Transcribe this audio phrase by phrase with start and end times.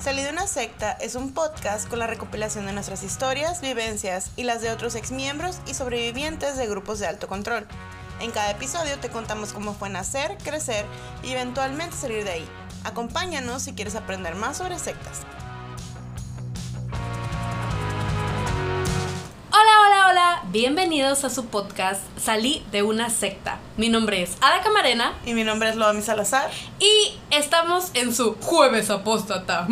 [0.00, 4.44] Salí de una secta es un podcast con la recopilación de nuestras historias, vivencias y
[4.44, 7.66] las de otros exmiembros y sobrevivientes de grupos de alto control.
[8.20, 10.86] En cada episodio te contamos cómo fue nacer, crecer
[11.22, 12.48] y eventualmente salir de ahí.
[12.84, 15.20] Acompáñanos si quieres aprender más sobre sectas.
[20.52, 23.60] bienvenidos a su podcast Salí de una secta.
[23.76, 25.12] Mi nombre es Ada Camarena.
[25.24, 26.50] Y mi nombre es Loami Salazar.
[26.80, 29.66] Y estamos en su jueves apóstata.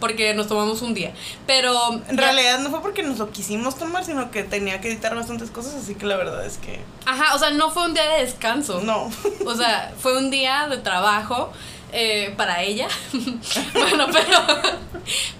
[0.00, 1.12] Porque nos tomamos un día.
[1.46, 1.74] Pero...
[2.08, 5.50] En realidad no fue porque nos lo quisimos tomar, sino que tenía que editar bastantes
[5.50, 6.80] cosas, así que la verdad es que...
[7.06, 8.80] Ajá, o sea, no fue un día de descanso.
[8.80, 9.10] No.
[9.46, 11.52] O sea, fue un día de trabajo.
[11.90, 12.86] Eh, para ella.
[13.72, 14.38] bueno, pero,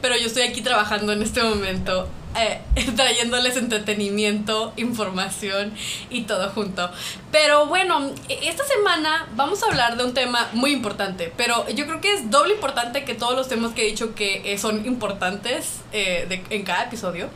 [0.01, 2.61] pero yo estoy aquí trabajando en este momento eh,
[2.97, 5.73] trayéndoles entretenimiento, información
[6.11, 6.91] y todo junto.
[7.33, 11.87] Pero bueno, e, esta semana vamos a hablar de un tema muy importante, pero yo
[11.87, 14.87] creo que es doble importante que todos los temas que he dicho que eh, son
[14.87, 17.29] importantes eh, en cada episodio.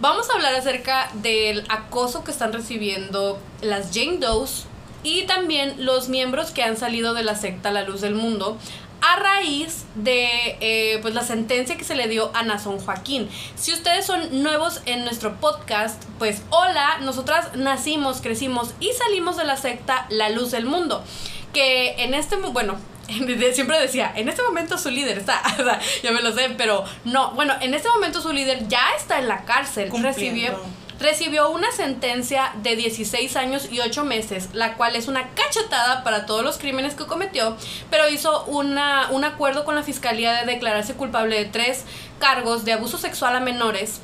[0.00, 4.66] Vamos a hablar acerca del acoso que están recibiendo las Jane Does
[5.02, 8.58] y también los miembros que han salido de la secta La Luz del Mundo
[9.00, 13.28] a raíz de eh, pues la sentencia que se le dio a Nazón Joaquín.
[13.56, 19.44] Si ustedes son nuevos en nuestro podcast, pues hola, nosotras nacimos, crecimos y salimos de
[19.44, 21.04] la secta La Luz del Mundo.
[21.52, 22.76] Que en este, bueno,
[23.52, 25.40] siempre decía, en este momento su líder está,
[26.02, 29.28] ya me lo sé, pero no, bueno, en este momento su líder ya está en
[29.28, 30.58] la cárcel, recibió
[30.98, 36.26] recibió una sentencia de 16 años y 8 meses, la cual es una cachetada para
[36.26, 37.56] todos los crímenes que cometió,
[37.90, 41.84] pero hizo una, un acuerdo con la fiscalía de declararse culpable de tres
[42.18, 44.00] cargos de abuso sexual a menores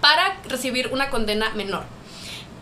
[0.00, 1.84] para recibir una condena menor.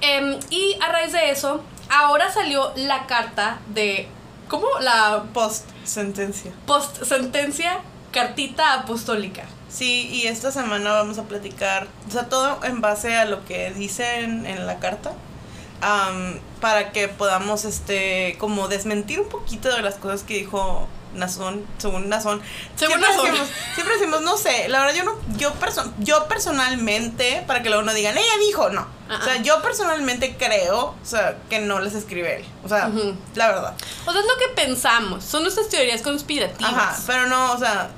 [0.01, 4.09] Em, y a raíz de eso, ahora salió la carta de...
[4.49, 4.67] ¿Cómo?
[4.81, 5.25] La...
[5.33, 6.53] Post sentencia.
[6.67, 7.81] Post sentencia,
[8.13, 9.47] cartita apostólica.
[9.73, 13.71] Sí, y esta semana vamos a platicar, o sea, todo en base a lo que
[13.71, 15.13] dicen en la carta,
[16.61, 22.09] para que podamos, este, como desmentir un poquito de las cosas que dijo Nazón, según
[22.09, 22.41] Nazón.
[22.77, 23.27] Según siempre Nazón.
[23.27, 25.53] Decimos, siempre decimos, no sé, la verdad yo no, yo,
[25.99, 28.87] yo personalmente, para que luego no digan, ella dijo, no.
[29.11, 32.45] O sea, yo personalmente creo, o sea, que no les escribe él.
[32.65, 32.91] O sea,
[33.35, 33.75] la verdad.
[34.07, 36.73] O sea, es lo que pensamos, son nuestras teorías conspirativas.
[36.73, 37.91] Ajá, pero no, o sea,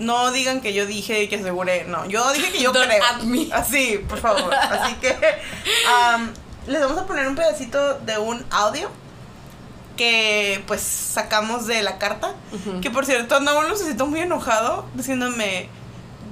[0.00, 1.84] no digan que yo dije y que aseguré.
[1.84, 3.04] No, yo dije que yo creo.
[3.52, 4.52] Así, por favor.
[4.52, 5.16] Así que
[6.66, 8.90] les vamos a poner un pedacito de un audio
[9.96, 12.34] que pues sacamos de la carta.
[12.82, 15.68] Que por cierto andaba un lucecito muy enojado diciéndome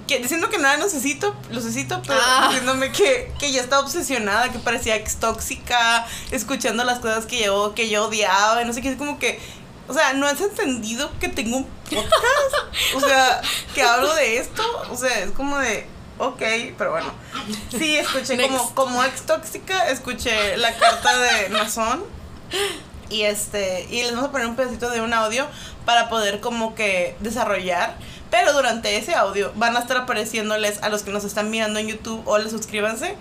[0.09, 2.49] que diciendo que nada necesito, lo necesito, pero ah.
[2.49, 7.75] diciéndome que, que ya está obsesionada, que parecía ex tóxica, escuchando las cosas que yo,
[7.75, 9.39] que yo odiaba, y no sé qué, es como que
[9.89, 12.95] o sea, ¿no has entendido que tengo un podcast?
[12.95, 13.41] O sea,
[13.75, 14.63] que hablo de esto.
[14.91, 15.87] O sea, es como de,
[16.19, 16.43] ok,
[16.77, 17.13] pero bueno.
[17.71, 22.05] Sí, escuché como, como ex tóxica, escuché la carta de Nazón.
[23.09, 25.47] Y este, y les vamos a poner un pedacito de un audio
[25.87, 27.97] para poder como que desarrollar.
[28.31, 31.89] Pero durante ese audio van a estar apareciéndoles a los que nos están mirando en
[31.89, 33.17] YouTube o les suscríbanse.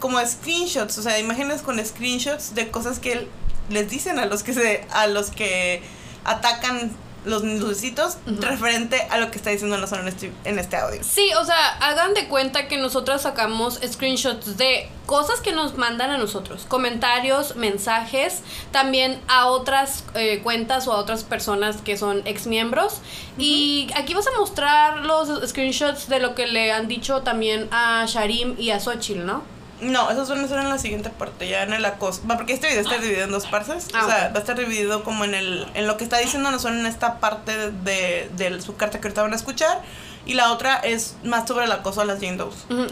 [0.00, 3.28] como screenshots, o sea, imágenes con screenshots de cosas que él
[3.70, 5.82] les dicen a los que se a los que
[6.24, 6.92] atacan
[7.24, 11.02] los lucecitos referente a lo que está diciendo Nazón en este, en este audio.
[11.02, 16.10] Sí, o sea, hagan de cuenta que nosotros sacamos screenshots de cosas que nos mandan
[16.10, 18.42] a nosotros, comentarios, mensajes,
[18.72, 23.00] también a otras eh, cuentas o a otras personas que son ex miembros.
[23.36, 28.04] Y aquí vas a mostrar los screenshots de lo que le han dicho también a
[28.06, 29.57] Sharim y a Xochitl, ¿no?
[29.80, 32.22] No, esos van a ser en la siguiente parte, ya en el acoso.
[32.26, 33.88] Porque este video está dividido en dos partes.
[33.94, 36.50] Ah, o sea, va a estar dividido como en el en lo que está diciendo
[36.50, 39.82] no son en esta parte de, de, su carta que ahorita van a escuchar.
[40.26, 42.36] Y la otra es más sobre el acoso a las Jane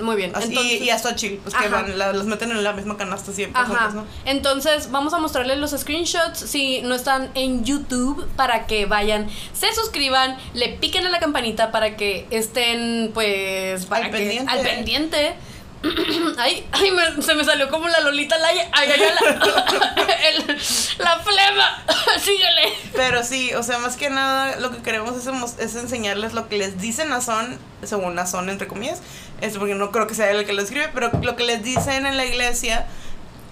[0.01, 0.33] muy bien.
[0.35, 3.61] Entonces, y, a Xochitl, pues que van, las meten en la misma canasta siempre.
[3.61, 4.05] Ajá.
[4.25, 9.75] Entonces, vamos a mostrarles los screenshots si no están en YouTube para que vayan, se
[9.75, 14.51] suscriban, le piquen a la campanita para que estén, pues, al pendiente.
[14.51, 15.37] Al pendiente
[16.39, 20.55] ay, ay se me salió como la Lolita la, ay, ay, la,
[21.05, 21.85] la flema.
[22.21, 22.73] Síguele.
[22.95, 26.57] Pero sí, o sea, más que nada lo que queremos es, es enseñarles lo que
[26.59, 29.01] les dicen a Son, según Nazón, entre comillas.
[29.41, 31.63] Es porque no creo que sea él el que lo escribe, pero lo que les
[31.63, 32.87] dicen en la iglesia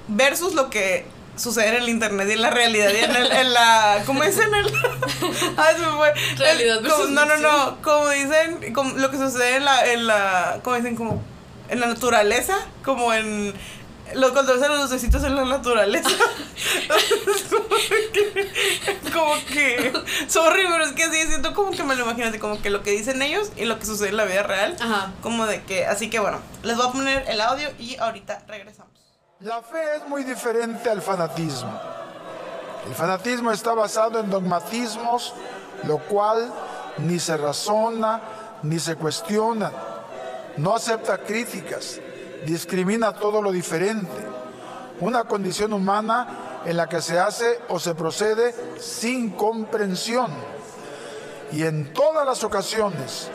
[0.08, 1.06] versus lo que
[1.36, 4.54] sucede en el internet y en la realidad y en, el, en la ¿cómo dicen?
[4.54, 4.66] El,
[5.56, 6.12] ay, se me fue.
[6.36, 10.76] Realidad no, no, no, como dicen, como lo que sucede en la, en la, ¿cómo
[10.76, 10.96] dicen?
[10.96, 11.22] Como
[11.74, 13.52] en la naturaleza, como en
[14.14, 16.08] los cuando ves los lucecitos en la naturaleza.
[19.12, 19.92] como que,
[20.28, 22.82] sorry, pero es que así siento como que me lo imagino, así como que lo
[22.82, 24.76] que dicen ellos y lo que sucede en la vida real.
[24.80, 25.12] Ajá.
[25.22, 28.92] Como de que, así que bueno, les voy a poner el audio y ahorita regresamos.
[29.40, 31.78] La fe es muy diferente al fanatismo.
[32.86, 35.34] El fanatismo está basado en dogmatismos,
[35.84, 36.52] lo cual
[36.98, 38.20] ni se razona
[38.64, 39.70] ni se cuestiona,
[40.56, 42.00] no acepta críticas,
[42.46, 44.10] discrimina todo lo diferente.
[45.00, 50.30] Una condición humana en la que se hace o se procede sin comprensión.
[51.52, 53.28] Y en todas las ocasiones,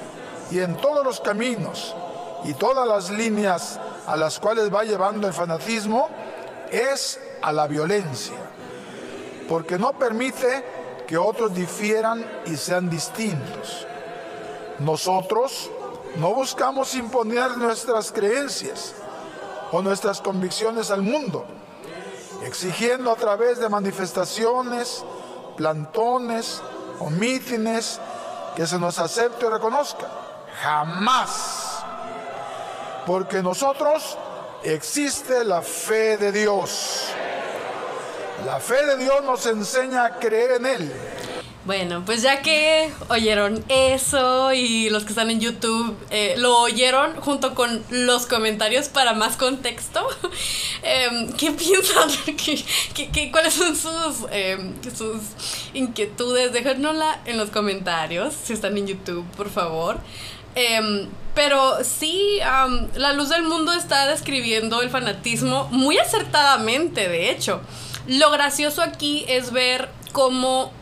[0.51, 1.95] y en todos los caminos,
[2.43, 6.09] y todas las líneas a las cuales va llevando el fanatismo,
[6.71, 8.37] es a la violencia.
[9.47, 13.85] Porque no permite que otros difieran y sean distintos.
[14.79, 15.69] Nosotros
[16.17, 18.93] no buscamos imponer nuestras creencias
[19.71, 21.45] o nuestras convicciones al mundo,
[22.43, 25.03] exigiendo a través de manifestaciones,
[25.55, 26.61] plantones
[26.99, 27.99] o mítines
[28.55, 30.07] que se nos acepte o reconozca.
[30.61, 31.83] Jamás.
[33.05, 34.17] Porque nosotros
[34.63, 37.09] existe la fe de Dios.
[38.45, 41.18] La fe de Dios nos enseña a creer en Él
[41.65, 47.15] bueno, pues ya que oyeron eso y los que están en YouTube eh, lo oyeron
[47.19, 50.07] junto con los comentarios para más contexto,
[50.83, 52.09] em, ¿qué piensan?
[52.95, 55.21] ¿Qué, cuáles son sus, em, sus
[55.73, 56.53] inquietudes?
[56.53, 59.99] Déjanosla en los comentarios si están en YouTube, por favor.
[60.55, 62.39] Em, pero sí,
[62.95, 67.61] la luz del mundo está describiendo el fanatismo muy acertadamente, de hecho.
[68.07, 70.73] Lo gracioso aquí es ver cómo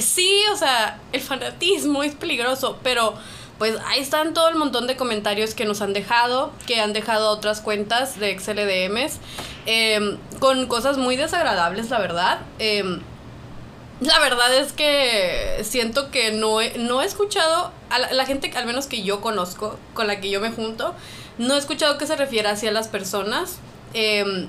[0.00, 3.14] sí, o sea, el fanatismo es peligroso, pero
[3.58, 7.30] pues ahí están todo el montón de comentarios que nos han dejado, que han dejado
[7.30, 9.18] otras cuentas de XLDMs,
[9.66, 12.40] em, con cosas muy desagradables, la verdad.
[12.58, 13.00] Em,
[14.00, 18.66] la verdad es que siento que no he, no he escuchado, a la, gente al
[18.66, 20.94] menos que yo conozco, con la que yo me junto,
[21.38, 23.58] no he escuchado que se refiera hacia las personas.
[23.94, 24.48] Eh,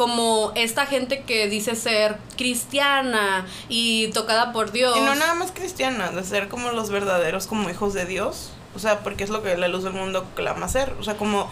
[0.00, 4.96] como esta gente que dice ser cristiana y tocada por Dios.
[4.96, 8.50] Y no nada más cristiana, de ser como los verdaderos como hijos de Dios.
[8.74, 10.94] O sea, porque es lo que la luz del mundo clama ser.
[10.98, 11.50] O sea, como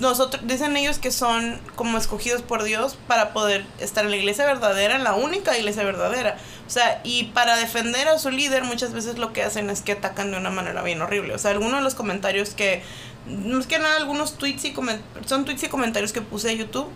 [0.00, 4.44] nosotros, dicen ellos que son como escogidos por Dios para poder estar en la iglesia
[4.44, 6.36] verdadera, en la única iglesia verdadera.
[6.66, 9.92] O sea, y para defender a su líder muchas veces lo que hacen es que
[9.92, 11.32] atacan de una manera bien horrible.
[11.32, 12.82] O sea, algunos de los comentarios que,
[13.28, 14.74] más que nada algunos tweets y
[15.26, 16.88] son tweets y comentarios que puse a YouTube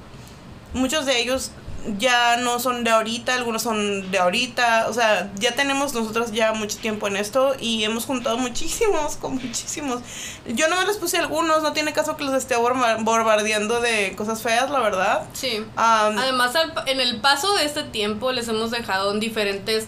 [0.74, 1.50] muchos de ellos
[1.96, 6.52] ya no son de ahorita, algunos son de ahorita, o sea, ya tenemos nosotros ya
[6.52, 10.02] mucho tiempo en esto y hemos juntado muchísimos, con muchísimos.
[10.46, 14.42] Yo no me les puse algunos, no tiene caso que los esté bombardeando de cosas
[14.42, 15.26] feas, la verdad.
[15.32, 15.64] Sí.
[15.76, 16.52] Además,
[16.86, 19.86] en el paso de este tiempo les hemos dejado en diferentes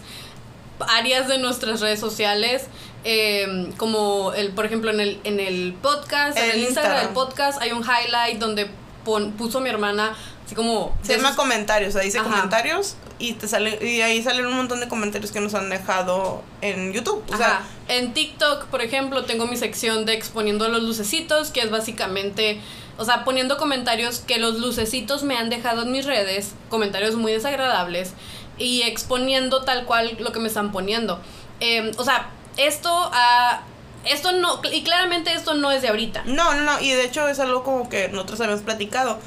[0.87, 2.67] áreas de nuestras redes sociales.
[3.03, 7.13] Em, como el, por ejemplo, en el, en el podcast, en el Instagram, Instagram del
[7.13, 8.69] podcast hay un highlight donde
[9.03, 10.15] puso mi hermana
[10.55, 10.97] como...
[11.01, 14.79] Se llama comentarios, o sea, dice comentarios y te sale y ahí salen un montón
[14.79, 17.23] de comentarios que nos han dejado en YouTube.
[17.31, 21.69] O sea, en TikTok, por ejemplo, tengo mi sección de exponiendo los lucecitos, que es
[21.69, 22.59] básicamente,
[22.97, 27.31] o sea, poniendo comentarios que los lucecitos me han dejado en mis redes, comentarios muy
[27.31, 28.13] desagradables,
[28.57, 31.19] y exponiendo tal cual lo que me están poniendo.
[31.59, 33.63] Em, o sea, esto a
[34.05, 36.23] esto no, y claramente esto no es de ahorita.
[36.25, 39.19] No, no, no, y de hecho es algo como que nosotros habíamos platicado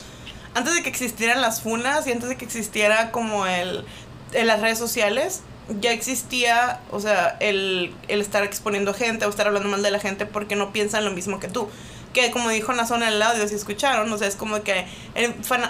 [0.55, 3.85] antes de que existieran las funas y antes de que existiera como el,
[4.33, 5.43] en las redes sociales,
[5.81, 9.99] ya existía, o sea, el, el estar exponiendo gente o estar hablando mal de la
[9.99, 11.69] gente porque no piensan lo mismo que tú.
[12.13, 14.87] Que como dijo zona en el audio, si escucharon, o sea, es como que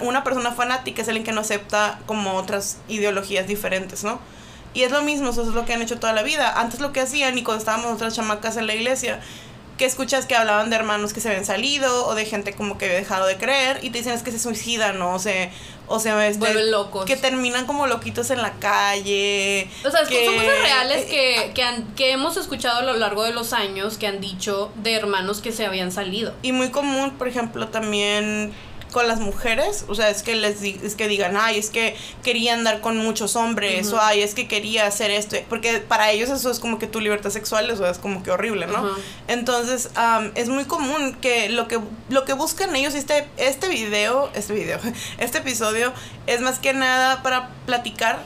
[0.02, 4.20] una persona fanática es alguien que no acepta como otras ideologías diferentes, ¿no?
[4.74, 6.60] Y es lo mismo, eso es lo que han hecho toda la vida.
[6.60, 9.20] Antes lo que hacían y cuando estábamos otras chamacas en la iglesia,
[9.76, 12.84] que escuchas que hablaban de hermanos que se habían salido o de gente como que
[12.86, 15.14] había dejado de creer y te dicen es que se suicidan ¿no?
[15.14, 15.50] o se
[15.86, 20.26] o sea este, vuelven locos que terminan como loquitos en la calle o sea que,
[20.26, 23.52] son cosas reales eh, que, que, han, que hemos escuchado a lo largo de los
[23.52, 27.68] años que han dicho de hermanos que se habían salido y muy común por ejemplo
[27.68, 28.52] también
[28.94, 32.54] con las mujeres, o sea, es que les es que digan, ay, es que quería
[32.54, 36.48] andar con muchos hombres, o ay, es que quería hacer esto, porque para ellos eso
[36.48, 38.88] es como que tu libertad sexual, eso es como que horrible, ¿no?
[39.26, 39.90] Entonces,
[40.36, 44.78] es muy común que lo que lo que buscan ellos, este, este video, este video,
[45.18, 45.92] este episodio,
[46.28, 48.20] es más que nada para platicar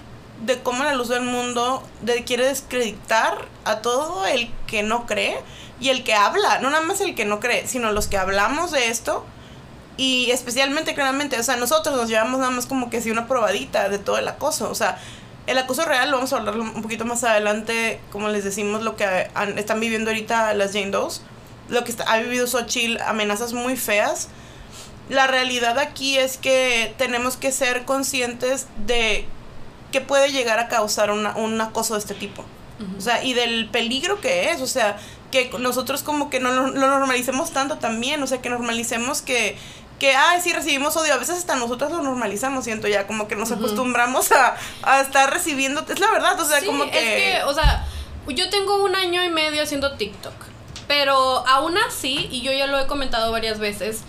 [0.44, 5.38] de cómo la luz del mundo de, quiere descreditar a todo el que no cree
[5.80, 8.70] y el que habla, no nada más el que no cree, sino los que hablamos
[8.70, 9.24] de esto
[9.98, 13.90] y especialmente, claramente, o sea, nosotros nos llevamos nada más como que si una probadita
[13.90, 14.70] de todo el acoso.
[14.70, 14.98] O sea,
[15.46, 18.96] el acoso real, lo vamos a hablar un poquito más adelante, como les decimos, lo
[18.96, 21.22] que están viviendo ahorita las Jane Does,
[21.68, 24.28] lo que ha vivido Xochitl, amenazas muy feas.
[25.08, 29.26] La realidad aquí es que tenemos que ser conscientes de
[29.90, 32.44] que puede llegar a causar un acoso de este tipo.
[32.96, 34.96] O sea, y del peligro que es, o sea,
[35.32, 39.56] que nosotros como que no lo, normalicemos tanto también, o sea, que normalicemos que,
[39.98, 43.36] que, ay, sí, recibimos odio, a veces hasta nosotros lo normalizamos, siento ya, como que
[43.36, 46.98] nos acostumbramos a, a, estar recibiendo, es la verdad, o sea, como que...
[46.98, 47.86] Es que, o sea,
[48.28, 50.34] yo tengo un año y medio haciendo TikTok,
[50.86, 54.02] pero aún así, y yo ya lo he comentado varias veces,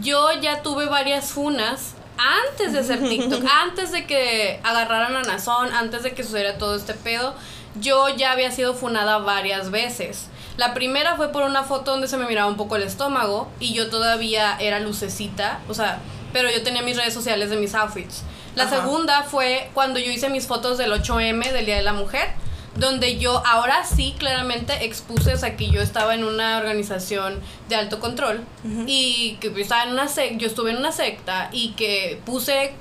[0.00, 5.72] yo ya tuve varias funas antes de hacer TikTok, antes de que agarraran a Nazón,
[5.72, 7.34] antes de que sucediera todo este pedo,
[7.80, 10.28] yo ya había sido funada varias veces.
[10.56, 13.74] La primera fue por una foto donde se me miraba un poco el estómago y
[13.74, 16.00] yo todavía era lucecita, o sea,
[16.32, 18.22] pero yo tenía mis redes sociales de mis outfits.
[18.54, 22.30] La segunda fue cuando yo hice mis fotos del 8M del Día de la Mujer,
[22.76, 27.76] donde yo ahora sí claramente expuse, o sea, que yo estaba en una organización de
[27.76, 28.42] alto control
[28.86, 32.74] y que yo estaba en una secta, yo estuve en una secta y que puse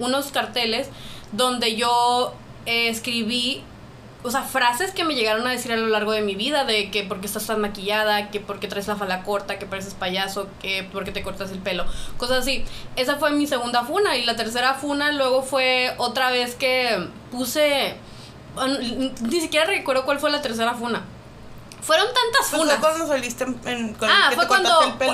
[0.00, 0.88] unos carteles
[1.30, 2.34] donde yo
[2.66, 3.62] escribí
[4.24, 6.90] o sea, frases que me llegaron a decir a lo largo de mi vida, de
[6.90, 10.88] que porque estás tan maquillada, que porque traes la fala corta, que pareces payaso, que
[10.90, 11.84] porque te cortas el pelo,
[12.16, 12.64] cosas así.
[12.96, 17.96] Esa fue mi segunda funa y la tercera funa luego fue otra vez que puse,
[19.20, 21.04] ni siquiera recuerdo cuál fue la tercera funa.
[21.84, 22.78] Fueron tantas pues funas.
[22.78, 24.70] Fue cuando saliste en, ah, fue cuando,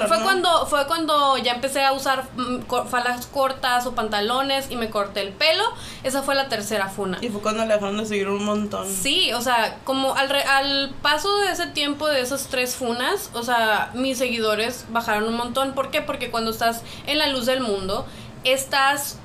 [0.07, 4.89] fue cuando fue cuando ya empecé a usar mm, falas cortas o pantalones y me
[4.89, 5.65] corté el pelo.
[6.05, 7.19] Esa fue la tercera funa.
[7.23, 8.87] Y fue cuando le dejaron de seguir un montón.
[8.89, 13.43] Sí, o sea, como al, al paso de ese tiempo de esas tres funas, o
[13.43, 15.73] sea, mis seguidores bajaron un montón.
[15.73, 16.03] ¿Por qué?
[16.03, 18.07] Porque cuando estás en la luz del mundo,
[18.45, 19.19] estás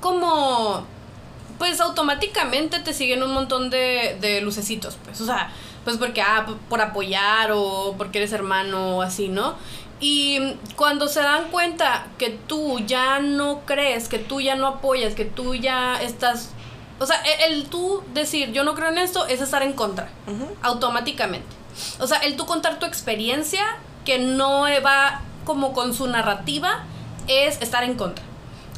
[0.00, 0.84] como
[1.58, 5.52] pues automáticamente te siguen un montón de, de lucecitos, pues, o sea,
[5.84, 9.54] pues porque, ah, por apoyar o porque eres hermano o así, ¿no?
[10.00, 15.14] Y cuando se dan cuenta que tú ya no crees, que tú ya no apoyas,
[15.14, 16.50] que tú ya estás...
[16.98, 20.08] O sea, e, el, tú decir yo no creo en esto es estar en contra,
[20.62, 21.46] automáticamente.
[22.00, 23.64] O sea, el tú contar tu experiencia
[24.04, 26.84] que no va como con su narrativa
[27.28, 28.24] es estar en contra.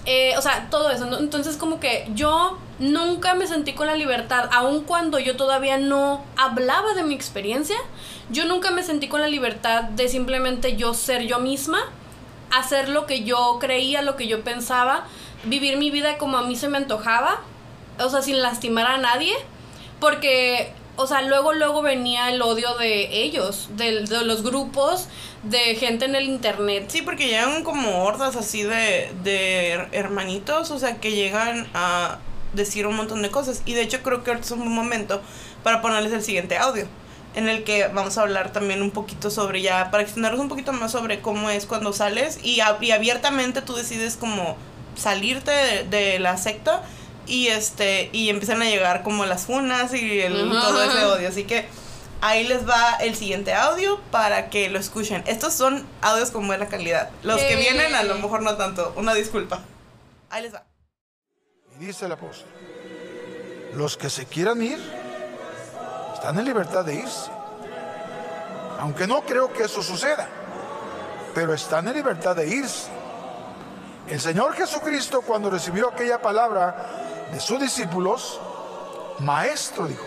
[0.07, 1.07] Eh, o sea, todo eso.
[1.19, 6.25] Entonces como que yo nunca me sentí con la libertad, aun cuando yo todavía no
[6.37, 7.77] hablaba de mi experiencia,
[8.31, 11.81] yo nunca me sentí con la libertad de simplemente yo ser yo misma,
[12.51, 15.07] hacer lo que yo creía, lo que yo pensaba,
[15.45, 17.41] vivir mi vida como a mí se me antojaba,
[17.99, 19.35] o sea, sin lastimar a nadie,
[20.01, 25.09] porque, o sea, luego, luego venía el odio de ellos, de, de los grupos,
[25.45, 26.87] de gente en el internet.
[26.89, 32.19] Sí, porque llegan como hordas así de, de hermanitos, o sea, que llegan a
[32.55, 33.63] decir un montón de cosas.
[33.65, 35.21] Y de hecho creo que ahorita es un buen momento
[35.63, 36.87] para ponerles el siguiente audio,
[37.35, 40.73] en el que vamos a hablar también un poquito sobre ya, para extendernos un poquito
[40.73, 44.57] más sobre cómo es cuando sales y, y abiertamente tú decides como
[44.97, 46.83] salirte de, la secta
[47.27, 51.29] y este y empiezan a llegar como las funas y el, todo ese odio.
[51.29, 51.67] Así que
[52.21, 55.23] ahí les va el siguiente audio para que lo escuchen.
[55.27, 57.11] Estos son audios con buena calidad.
[57.23, 58.93] Los que vienen a lo mejor no tanto.
[58.97, 59.61] Una disculpa.
[60.31, 60.65] Ahí les va.
[61.81, 62.49] Y dice el apóstol,
[63.75, 64.79] los que se quieran ir
[66.15, 67.31] están en libertad de irse.
[68.79, 70.29] Aunque no creo que eso suceda,
[71.35, 72.89] pero están en libertad de irse.
[74.09, 78.41] El Señor Jesucristo cuando recibió aquella palabra de sus discípulos,
[79.19, 80.07] maestro dijo,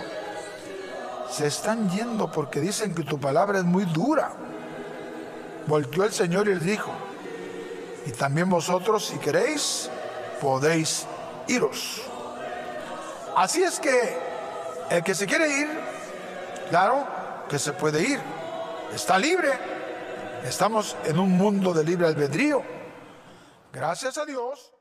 [1.29, 4.31] se están yendo porque dicen que tu palabra es muy dura.
[5.65, 6.91] Volteó el Señor y les dijo,
[8.05, 9.89] y también vosotros si queréis,
[10.39, 11.05] podéis
[11.47, 12.01] iros.
[13.35, 14.17] Así es que
[14.89, 15.67] el que se quiere ir,
[16.69, 17.07] claro
[17.49, 18.19] que se puede ir.
[18.93, 19.49] Está libre.
[20.43, 22.63] Estamos en un mundo de libre albedrío.
[23.73, 24.71] Gracias a Dios.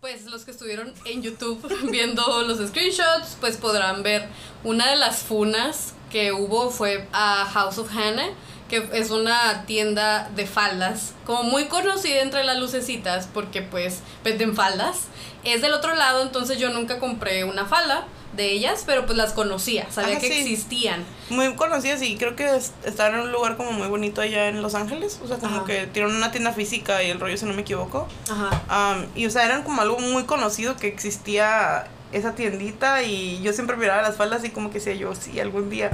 [0.00, 4.28] Pues los que estuvieron en YouTube viendo los screenshots, pues podrán ver
[4.64, 8.30] una de las funas que hubo fue a House of Hannah
[8.72, 14.56] que es una tienda de faldas, como muy conocida entre las lucecitas, porque pues venden
[14.56, 15.08] faldas.
[15.44, 19.34] Es del otro lado, entonces yo nunca compré una falda de ellas, pero pues las
[19.34, 21.04] conocía, sabía que existían.
[21.28, 22.48] Muy conocidas y creo que
[22.84, 25.86] están en un lugar como muy bonito allá en Los Ángeles, o sea, como que
[25.88, 28.08] tienen una tienda física y el rollo, si no me equivoco.
[28.30, 29.04] Ajá.
[29.14, 33.76] y o sea, eran como algo muy conocido que existía esa tiendita y yo siempre
[33.76, 35.90] miraba las faldas y como que decía yo, sí, algún día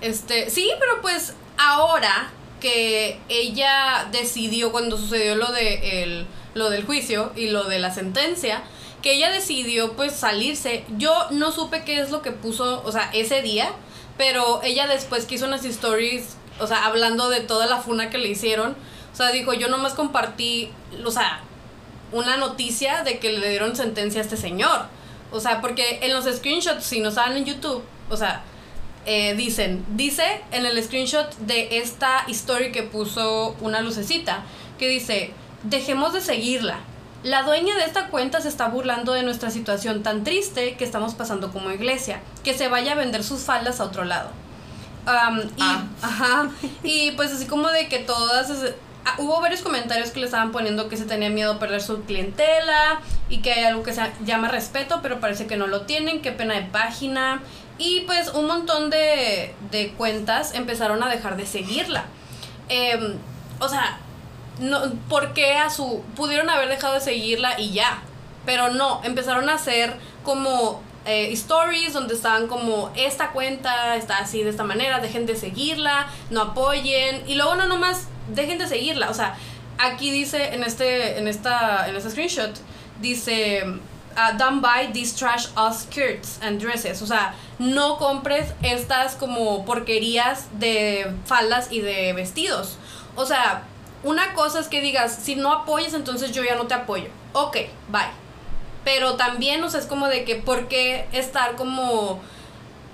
[0.00, 6.84] este, sí, pero pues ahora que ella decidió cuando sucedió lo de el, lo del
[6.84, 8.62] juicio y lo de la sentencia,
[9.02, 10.84] que ella decidió pues salirse.
[10.96, 13.70] Yo no supe qué es lo que puso, o sea, ese día,
[14.16, 18.18] pero ella después que hizo unas stories, o sea, hablando de toda la funa que
[18.18, 18.74] le hicieron,
[19.12, 20.70] o sea, dijo, yo nomás compartí,
[21.04, 21.40] o sea,
[22.12, 24.86] una noticia de que le dieron sentencia a este señor.
[25.32, 28.42] O sea, porque en los screenshots, si no saben en YouTube, o sea,
[29.06, 34.42] eh, dicen, dice en el screenshot de esta historia que puso una lucecita,
[34.78, 35.32] que dice,
[35.62, 36.80] dejemos de seguirla.
[37.22, 41.14] La dueña de esta cuenta se está burlando de nuestra situación tan triste que estamos
[41.14, 42.20] pasando como iglesia.
[42.44, 44.30] Que se vaya a vender sus faldas a otro lado.
[45.06, 45.84] y, ah.
[46.02, 46.50] ajá,
[46.82, 48.50] y pues así como de que todas...
[49.04, 52.02] Ah, hubo varios comentarios que le estaban poniendo que se tenía miedo a perder su
[52.02, 56.22] clientela y que hay algo que se llama respeto, pero parece que no lo tienen,
[56.22, 57.40] qué pena de página.
[57.78, 62.06] Y pues un montón de, de cuentas empezaron a dejar de seguirla.
[62.68, 63.14] Em,
[63.60, 63.98] o sea,
[64.60, 66.02] no, ¿por qué a su...
[66.14, 68.02] pudieron haber dejado de seguirla y ya?
[68.44, 74.42] Pero no, empezaron a hacer como eh, stories donde estaban como esta cuenta está así
[74.42, 79.08] de esta manera, dejen de seguirla, no apoyen y luego no nomás dejen de seguirla,
[79.10, 79.36] o sea,
[79.78, 82.50] aquí dice en este en esta en este screenshot
[83.00, 83.64] dice
[84.16, 89.64] uh, don't buy these trash us skirts and dresses, o sea, no compres estas como
[89.64, 92.78] porquerías de faldas y de vestidos.
[93.14, 93.62] O sea,
[94.02, 97.08] una cosa es que digas, si no apoyas, entonces yo ya no te apoyo.
[97.32, 97.56] Ok,
[97.88, 98.10] bye.
[98.84, 102.20] Pero también, o sea, es como de que, ¿por qué estar como,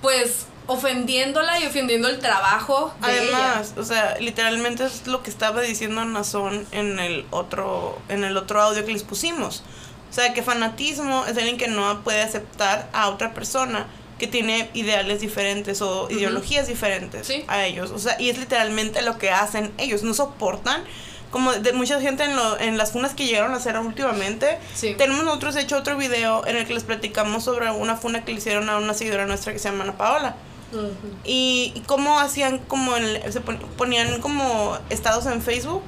[0.01, 5.61] pues, ofendiéndola y ofendiendo el trabajo de Además, o sea, literalmente es lo que estaba
[5.61, 9.63] diciendo Nazón en el otro, en el otro audio que les pusimos.
[10.13, 13.87] O sea, que fanatismo es alguien que no puede aceptar a otra persona
[14.19, 17.91] que tiene ideales diferentes o ideologías diferentes a ellos.
[17.93, 20.03] O sea, y es literalmente lo que hacen ellos.
[20.03, 20.85] No soportan
[21.31, 24.59] como de mucha gente en, lo, en las funas que llegaron a hacer últimamente.
[24.99, 28.39] Tenemos nosotros hecho otro video en el que les platicamos sobre una funa que le
[28.39, 30.37] hicieron a una seguidora nuestra que se llama Ana Paola.
[31.25, 32.93] y, cómo hacían como
[33.31, 35.83] se ponían como estados en Facebook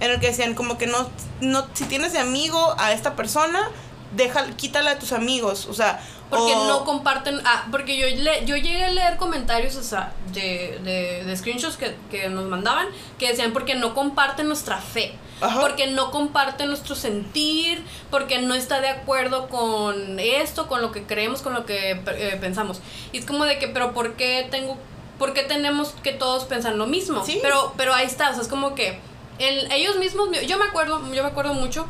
[0.00, 1.08] en el que decían como que no,
[1.40, 3.70] no si tienes de amigo a esta persona
[4.12, 6.00] deja, quítala de tus amigos, o sea...
[6.30, 10.78] Porque no comparten, ah, porque yo, le, yo llegué a leer comentarios, o sea, de,
[10.84, 12.86] de, de screenshots que, que, nos mandaban,
[13.18, 15.12] que decían porque no comparten nuestra fe,
[15.60, 17.82] porque no comparten nuestro sentir,
[18.12, 22.38] porque no está de acuerdo con esto, con lo que creemos, con lo que eh,
[22.40, 22.80] pensamos.
[23.10, 24.78] Y es como de que, pero ¿por qué tengo,
[25.18, 27.24] por qué tenemos que todos pensar lo mismo?
[27.24, 27.40] ¿Sí?
[27.42, 29.00] Pero, pero ahí está, o sea, es como que
[29.40, 31.86] el, ellos mismos, yo me acuerdo, yo me acuerdo mucho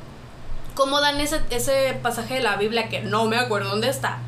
[0.74, 4.18] cómo dan ese, ese pasaje de la Biblia que no me acuerdo dónde está,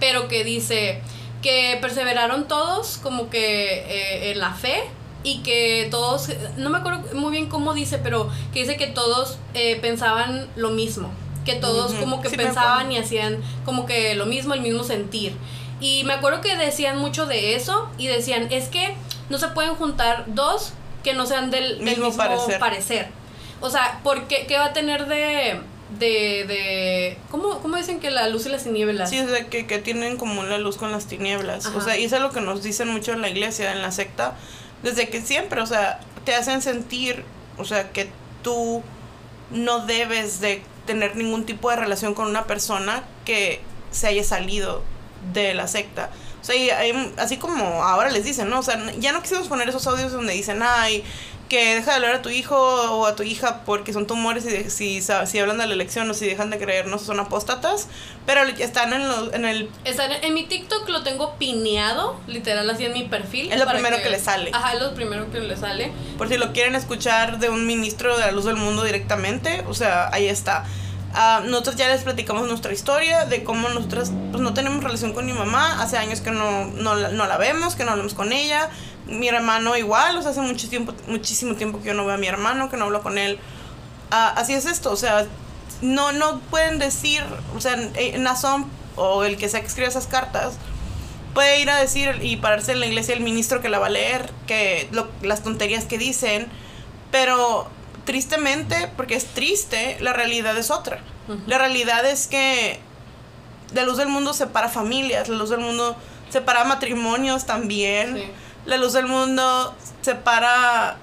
[0.00, 1.00] pero que dice
[1.40, 4.82] que perseveraron todos como que eh, en la fe
[5.22, 9.38] y que todos, no me acuerdo muy bien cómo dice, pero que dice que todos
[9.54, 11.10] eh, pensaban lo mismo,
[11.44, 15.36] que todos como que pensaban y hacían como que lo mismo, el mismo sentir.
[15.80, 18.94] Y me acuerdo que decían mucho de eso y decían, es que
[19.30, 20.72] no se pueden juntar dos
[21.04, 22.58] que no sean del mismo, parecer.
[22.58, 23.08] parecer.
[23.60, 25.60] O sea, porque ¿qué va a tener de
[25.98, 29.10] de, de ¿cómo, ¿cómo, dicen que la luz y las tinieblas?
[29.10, 31.66] Sí, o que, que tienen como la luz con las tinieblas.
[31.66, 33.92] O sea, y eso es lo que nos dicen mucho en la iglesia, en la
[33.92, 34.34] secta,
[34.82, 37.22] desde que siempre, o sea, te hacen sentir,
[37.58, 38.08] o sea, que
[38.42, 38.82] tú
[39.50, 44.82] no debes de tener ningún tipo de relación con una persona que se haya salido
[45.32, 46.10] de la secta.
[46.44, 46.82] O sea,
[47.16, 48.58] así como ahora les dicen, ¿no?
[48.58, 51.02] O sea, ya no quisimos poner esos audios donde dicen, ay,
[51.48, 54.68] que deja de hablar a tu hijo o a tu hija porque son tumores y
[54.68, 57.88] si, si hablan de la elección o si dejan de creernos son apóstatas,
[58.26, 59.70] pero están en, lo, en el...
[59.86, 63.50] Están en mi TikTok lo tengo pineado, literal así en mi perfil.
[63.50, 64.50] Es lo primero que, le sale.
[64.52, 65.92] Ajá, es lo primero que le sale.
[66.18, 69.72] Por si lo quieren escuchar de un ministro de la luz del mundo directamente, o
[69.72, 70.66] sea, ahí está.
[71.14, 75.26] Uh, nosotros ya les platicamos nuestra historia de cómo nosotras pues, no tenemos relación con
[75.26, 78.68] mi mamá, hace años que no, no, no la vemos, que no hablamos con ella,
[79.06, 82.18] mi hermano igual, o sea, hace mucho tiempo, muchísimo tiempo que yo no veo a
[82.18, 83.38] mi hermano, que no hablo con él.
[84.10, 85.26] Ah, así es esto, o sea,
[85.82, 87.22] no, no pueden decir,
[87.56, 87.76] o sea,
[88.18, 90.54] Nazón o el que sea que escribe esas cartas,
[91.32, 93.90] puede ir a decir y pararse en la iglesia el ministro que la va a
[93.90, 94.88] leer, que
[95.22, 96.48] las tonterías que dicen,
[97.12, 97.68] pero
[98.04, 101.00] tristemente, porque es triste, la realidad es otra.
[101.46, 102.78] La realidad es que
[103.72, 105.96] la luz del mundo separa familias, la luz del mundo
[106.30, 108.16] separa matrimonios también.
[108.16, 108.30] Sí
[108.66, 110.96] la luz del mundo separa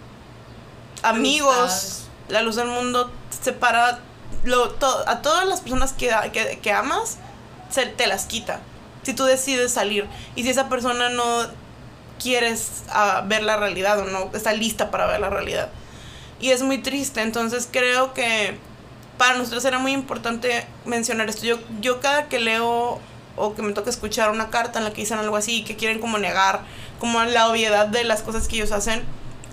[1.04, 2.04] amigos.
[2.28, 3.12] La luz del mundo
[3.42, 4.00] separa
[4.44, 4.76] lo,
[5.08, 6.10] a todas las personas que,
[6.62, 7.18] que, amas,
[7.70, 8.60] se, te las quita.
[9.04, 10.08] Si tú decides salir.
[10.36, 11.48] Y si esa persona no
[12.22, 15.70] quieres uh, ver la realidad o no está lista para ver la realidad.
[16.42, 17.22] Y es muy triste.
[17.22, 18.58] Entonces creo que
[19.18, 21.46] para nosotros era muy importante mencionar esto.
[21.46, 23.00] Yo, yo cada que leo
[23.38, 25.76] o que me toca escuchar una carta en la que dicen algo así y que
[25.76, 26.62] quieren como negar
[27.00, 29.04] como la obviedad de las cosas que ellos hacen,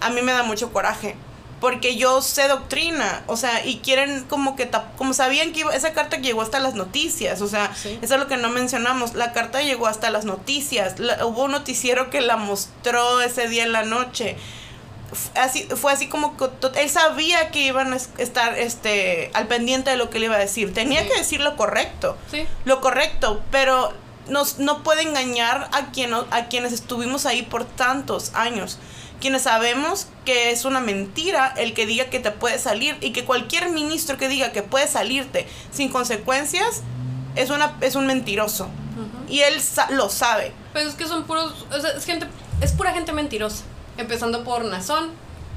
[0.00, 1.16] a mí me da mucho coraje.
[1.60, 6.18] Porque yo sé doctrina, o sea, y quieren como que, como sabían que esa carta
[6.18, 9.88] llegó hasta las noticias, o sea, eso es lo que no mencionamos, la carta llegó
[9.88, 14.36] hasta las noticias, hubo un noticiero que la mostró ese día en la noche,
[15.34, 16.48] así fue así como que
[16.80, 20.40] él sabía que iban a estar este al pendiente de lo que le iba a
[20.40, 20.72] decir.
[20.74, 22.16] Tenía que decir lo correcto.
[22.30, 22.46] Sí.
[22.64, 23.92] lo correcto pero
[24.28, 28.78] nos, no puede engañar a quien a quienes estuvimos ahí por tantos años
[29.20, 33.24] quienes sabemos que es una mentira el que diga que te puede salir y que
[33.24, 36.82] cualquier ministro que diga que puede salirte sin consecuencias
[37.34, 38.68] es una es un mentiroso.
[39.28, 40.52] Y él lo sabe.
[40.72, 41.66] Pues es que son puros
[41.96, 42.26] es gente
[42.60, 43.64] es pura gente mentirosa
[43.98, 45.10] empezando por Nazón,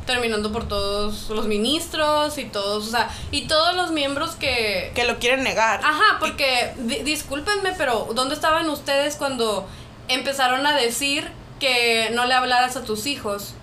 [0.05, 4.91] terminando por todos los ministros y todos, o sea, y todos los miembros que...
[4.93, 5.79] Que lo quieren negar.
[5.83, 6.73] Ajá, porque
[7.03, 9.67] discúlpenme, pero ¿dónde estaban ustedes cuando
[10.07, 13.53] empezaron a decir que no le hablaras a tus hijos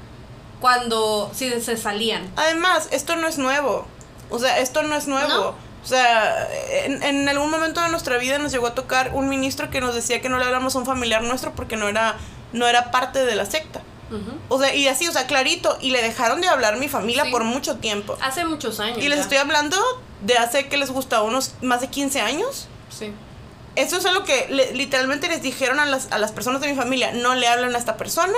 [0.60, 2.30] cuando si se salían?
[2.36, 3.86] Además, esto no es nuevo.
[4.30, 5.54] O sea, esto no es nuevo.
[5.82, 6.48] O sea,
[6.84, 9.94] en, en, algún momento de nuestra vida nos llegó a tocar un ministro que nos
[9.94, 12.16] decía que no le hablamos a un familiar nuestro porque no era,
[12.52, 13.80] no era parte de la secta.
[14.48, 15.76] O sea, y así, o sea, clarito.
[15.80, 18.16] Y le dejaron de hablar mi familia por mucho tiempo.
[18.22, 18.98] Hace muchos años.
[18.98, 19.76] Y les estoy hablando
[20.22, 22.68] de hace que les gusta unos más de 15 años.
[22.90, 23.12] Sí.
[23.76, 27.12] Eso es algo que literalmente les dijeron a las, a las personas de mi familia,
[27.12, 28.36] no le hablan a esta persona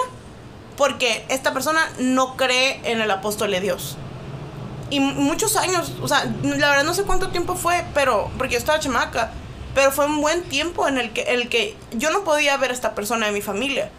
[0.77, 3.97] porque esta persona no cree en el apóstol de Dios.
[4.91, 8.59] Y muchos años, o sea, la verdad no sé cuánto tiempo fue, pero, porque yo
[8.59, 9.31] estaba chamaca,
[9.75, 12.75] pero fue un buen tiempo en el que, el que yo no podía ver a
[12.75, 13.91] esta persona de mi familia.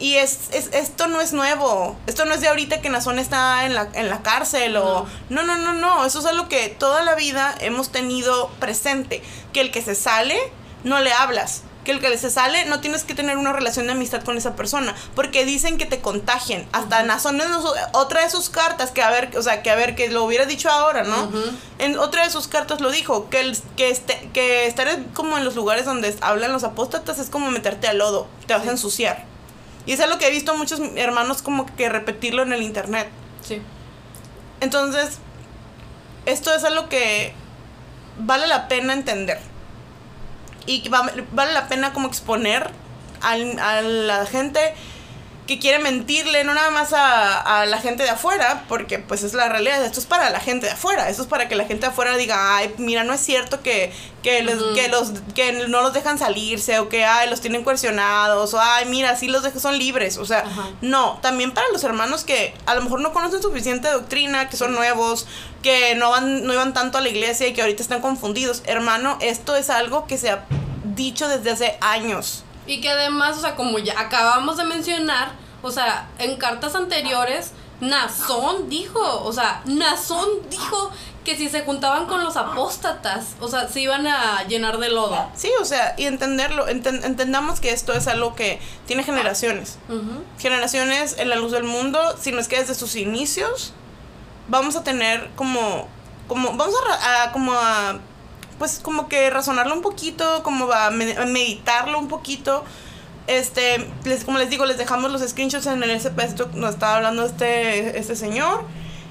[0.00, 1.94] Y es, es, esto no es nuevo.
[2.06, 5.06] Esto no es de ahorita que Nazón está en la, en la cárcel o...
[5.28, 5.42] No.
[5.42, 9.22] no, no, no, Eso es algo que toda la vida hemos tenido presente.
[9.52, 10.38] Que el que se sale,
[10.84, 11.64] no le hablas.
[11.84, 14.56] Que el que se sale, no tienes que tener una relación de amistad con esa
[14.56, 14.94] persona.
[15.14, 16.66] Porque dicen que te contagien.
[16.72, 17.48] Hasta Nazón es
[17.92, 20.46] otra de sus cartas, que a ver, o sea, que a ver, que lo hubiera
[20.46, 21.30] dicho ahora, ¿no?
[21.78, 23.28] En otra de sus cartas lo dijo.
[23.28, 27.28] Que, el, que, este, que estar como en los lugares donde hablan los apóstatas es
[27.28, 28.28] como meterte al lodo.
[28.46, 29.29] Te vas a ensuciar.
[29.90, 33.08] Y es algo que he visto muchos hermanos como que repetirlo en el internet.
[33.42, 33.60] Sí.
[34.60, 35.18] Entonces,
[36.26, 37.32] esto es algo que
[38.16, 39.40] vale la pena entender.
[40.64, 42.70] Y vale la pena como exponer
[43.20, 44.60] a la gente
[45.50, 49.48] que quiere mentirle, no nada más a, la gente de afuera, porque pues es la
[49.48, 51.86] realidad, esto es para la gente de afuera, esto es para que la gente de
[51.88, 56.20] afuera diga, ay, mira, no es cierto que, que, que, los, que no los dejan
[56.20, 60.18] salirse, o que, ay, los tienen coercionados, o, ay, mira, sí los dejan, son libres,
[60.18, 60.44] o sea,
[60.82, 64.72] no, también para los hermanos que a lo mejor no conocen suficiente doctrina, que son
[64.72, 65.26] nuevos,
[65.64, 69.18] que no, van, no iban tanto a la iglesia y que ahorita están confundidos, hermano,
[69.20, 70.44] esto es algo que se ha
[70.84, 72.44] dicho desde hace años.
[72.70, 77.50] Y que además, o sea, como ya acabamos de mencionar, o sea, en cartas anteriores,
[77.80, 80.92] Nazón dijo, o sea, Nazón dijo
[81.24, 85.30] que si se juntaban con los apóstatas, o sea, se iban a llenar de lodo.
[85.34, 89.78] Sí, o sea, y entenderlo, entendamos que esto es algo que tiene generaciones.
[90.38, 93.72] Generaciones en la luz del mundo, si no es que desde sus inicios,
[94.46, 95.88] vamos a tener como,
[96.28, 97.98] como, vamos a, como a
[98.60, 102.62] pues como que razonarlo un poquito, como a, meditarlo un poquito.
[103.26, 106.96] Este, les, como les digo, les dejamos los screenshots en el SP, esto nos estaba
[106.96, 108.64] hablando este, este señor.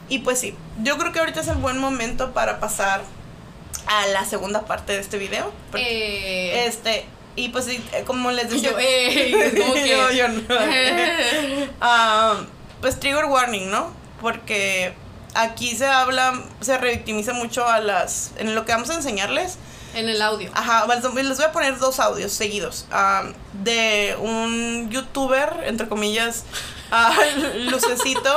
[0.08, 3.02] Y pues sí, yo creo que ahorita es el buen momento para pasar
[3.88, 5.52] a la segunda parte de este video.
[5.74, 6.66] Eh.
[6.68, 8.70] Este, y pues sí, eh, como les decía.
[8.70, 10.44] Yo, eh, yo, no.
[12.82, 13.92] Pues trigger warning, ¿no?
[14.22, 14.94] Porque
[15.36, 19.58] aquí se habla, se revictimiza mucho a las, en lo que vamos a enseñarles.
[19.96, 20.52] En el audio.
[20.54, 22.86] Ajá, les voy a poner dos audios seguidos.
[23.54, 26.44] de un youtuber, entre comillas,
[27.56, 28.36] Lucecito,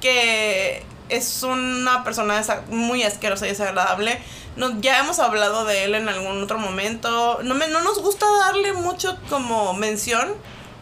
[0.00, 4.20] que es una persona muy asquerosa y desagradable.
[4.56, 7.38] No, ya hemos hablado de él en algún otro momento.
[7.42, 10.34] No, me, no nos gusta darle mucho como mención,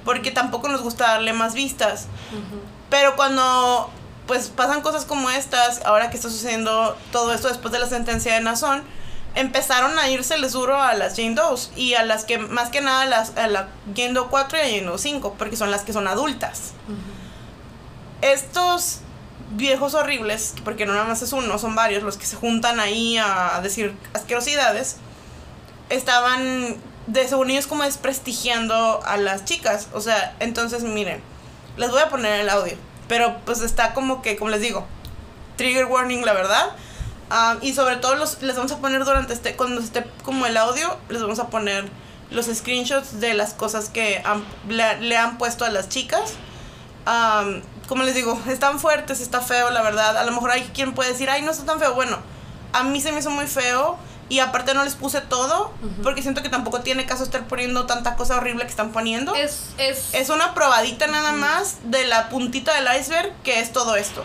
[0.05, 2.07] porque tampoco nos gusta darle más vistas.
[2.91, 3.91] Pero cuando
[4.27, 8.35] pues pasan cosas como estas, ahora que está sucediendo todo esto después de la sentencia
[8.35, 8.83] de Nazón,
[9.35, 12.81] empezaron a irse les duro a las Jane 2 y a las que más que
[12.81, 15.83] nada las, a la Jane Doe 4 y a Jane Doe 5, porque son las
[15.83, 16.73] que son adultas.
[18.23, 19.01] Estos
[19.51, 23.19] viejos horribles, porque no nada más es uno, son varios los que se juntan ahí
[23.19, 24.97] a decir asquerosidades,
[25.91, 29.89] estaban de según ellos como desprestigiando a las chicas.
[29.93, 31.21] O sea, entonces miren,
[31.77, 32.77] les voy a poner el audio.
[33.09, 34.87] Pero pues está como que, como les digo,
[35.57, 36.73] trigger warning, la verdad.
[37.31, 40.57] Ah, y sobre todo los, les vamos a poner durante este, cuando esté como el
[40.57, 41.88] audio, les vamos a poner
[42.31, 44.23] los screenshots de las cosas que
[44.69, 46.35] le, han puesto a las chicas.
[47.88, 50.16] como les digo, están fuertes, está feo, la verdad.
[50.16, 51.95] A lo mejor hay quien puede decir, ay, no está tan feo.
[51.95, 52.19] Bueno,
[52.73, 56.43] a mí se me hizo muy feo y aparte no les puse todo porque siento
[56.43, 59.35] que tampoco tiene caso estar poniendo tanta cosa horrible que están poniendo.
[59.35, 60.12] Es, es...
[60.12, 64.25] es una probadita nada más de la puntita del iceberg que es todo esto.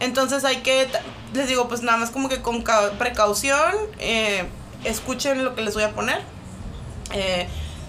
[0.00, 0.88] Entonces hay que,
[1.34, 2.64] les digo, pues nada más como que con
[2.98, 4.46] precaución, eh,
[4.84, 6.22] escuchen lo que les voy a poner.
[7.12, 7.48] Eh,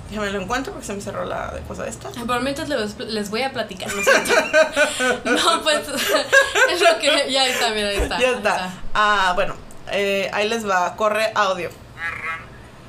[0.09, 2.09] déjame lo encuentro porque se me cerró la cosa esta.
[2.09, 4.01] Por mientras les, voy a platicar, ¿no
[5.31, 5.81] No, pues
[6.71, 8.19] es lo que ya está, mira, ahí está.
[8.19, 8.73] Ya está.
[8.93, 9.53] Ah, bueno,
[9.91, 11.69] eh, ahí les va, corre audio.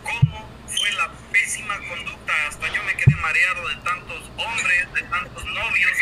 [0.02, 2.32] ¿Cómo fue la pésima conducta?
[2.48, 5.90] Hasta yo me quedé mareado de tantos hombres, de tantos novios.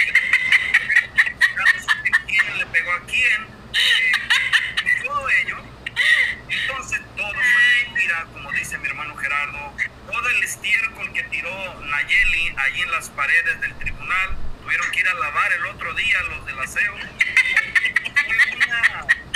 [2.26, 3.46] ¿Quién le pegó a quién?
[3.74, 4.12] Eh,
[5.04, 5.56] todo ello.
[6.48, 9.72] Entonces todo fue mentira, como dice mi hermano Gerardo.
[10.10, 14.36] Todo el estiércol que tiró Nayeli allí en las paredes del tribunal.
[14.62, 16.94] Tuvieron que ir a lavar el otro día los del aseo.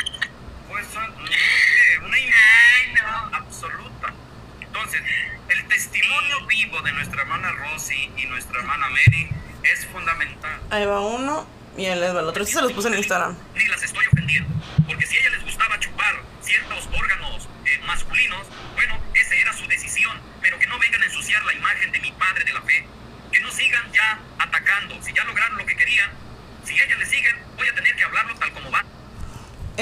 [0.91, 2.99] Fue una una imagen
[3.33, 4.13] absoluta.
[4.61, 5.03] Entonces,
[5.49, 9.29] el testimonio vivo de nuestra hermana Rosy y nuestra hermana Mary
[9.63, 10.61] es fundamental.
[10.71, 12.45] Ahí va uno y él va el otro.
[12.45, 13.37] Se los puse en Instagram.
[13.55, 14.51] Ni las estoy ofendiendo,
[14.87, 19.67] porque si a ella les gustaba chupar ciertos órganos eh, masculinos, bueno, esa era su
[19.69, 22.87] decisión, pero que no vengan a ensuciar la imagen de mi padre de la fe,
[23.31, 25.01] que no sigan ya atacando.
[25.03, 26.11] Si ya lograron lo que querían,
[26.65, 28.85] si a ella le siguen, voy a tener que hablarlo tal como va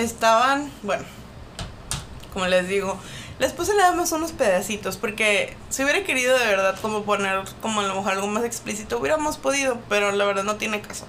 [0.02, 1.04] estaban, bueno,
[2.32, 2.98] como les digo,
[3.38, 7.80] les puse nada más unos pedacitos porque si hubiera querido de verdad como poner como
[7.80, 11.06] a lo algo más explícito hubiéramos podido, pero la verdad no tiene caso.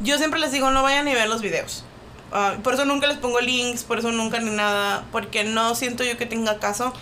[0.00, 1.84] Yo siempre les digo no vayan ni ver los videos.
[2.32, 6.04] Ah, por eso nunca les pongo links, por eso nunca ni nada, porque no siento
[6.04, 6.92] yo que tenga caso.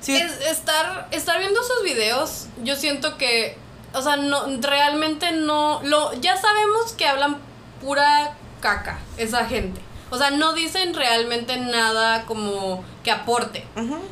[0.00, 3.58] Si estar, estar viendo sus videos, yo siento que,
[3.92, 7.36] o sea, no, realmente no, lo, ya sabemos que hablan
[7.82, 9.80] pura caca esa gente.
[10.10, 13.64] O sea, no dicen realmente nada como que aporte.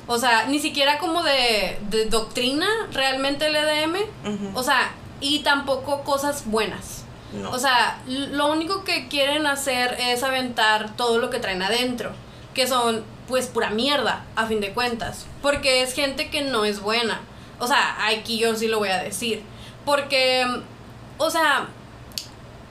[0.07, 3.97] O sea, ni siquiera como de, doctrina realmente el EDM.
[4.55, 7.05] O sea, y tampoco cosas buenas.
[7.51, 12.13] O sea, lo único que quieren hacer es aventar todo lo que traen adentro.
[12.55, 15.27] Que son, pues, pura mierda, a fin de cuentas.
[15.43, 17.21] Porque es gente que no es buena.
[17.59, 19.43] O sea, aquí yo sí lo voy a decir.
[19.85, 20.47] Porque,
[21.19, 21.69] o sea,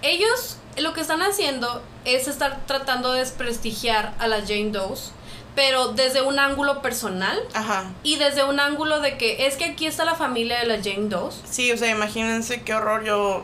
[0.01, 1.81] ellos lo que están haciendo
[2.15, 5.11] es estar tratando de desprestigiar a las Jane Doe's,
[5.55, 7.91] pero desde un ángulo personal Ajá.
[8.03, 11.09] y desde un ángulo de que es que aquí está la familia de las Jane
[11.09, 11.41] Doe's.
[11.49, 13.43] Sí, o sea, imagínense qué horror yo...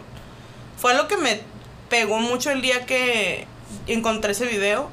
[0.78, 1.42] Fue lo que me
[1.90, 3.48] pegó mucho el día que
[3.88, 4.90] encontré ese video,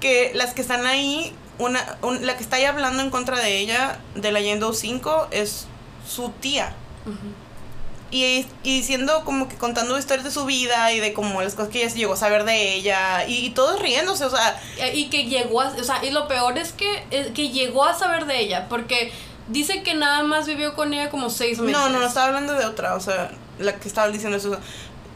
[0.00, 3.98] que las que están ahí, una, la que está ahí hablando en contra de ella,
[4.14, 5.66] de la Jane Doe 5, es
[6.06, 6.74] su tía
[8.10, 11.70] y, y diciendo como que contando historias de su vida y de como las cosas
[11.70, 14.60] que ella llegó a saber de ella y, todos riéndose, o sea.
[14.94, 18.26] Y que llegó a, o sea, y lo peor es que, que llegó a saber
[18.26, 19.12] de ella, porque
[19.48, 21.72] dice que nada más vivió con ella como seis meses.
[21.72, 24.58] No, no, no, estaba hablando de otra, o sea, la que estaba diciendo eso.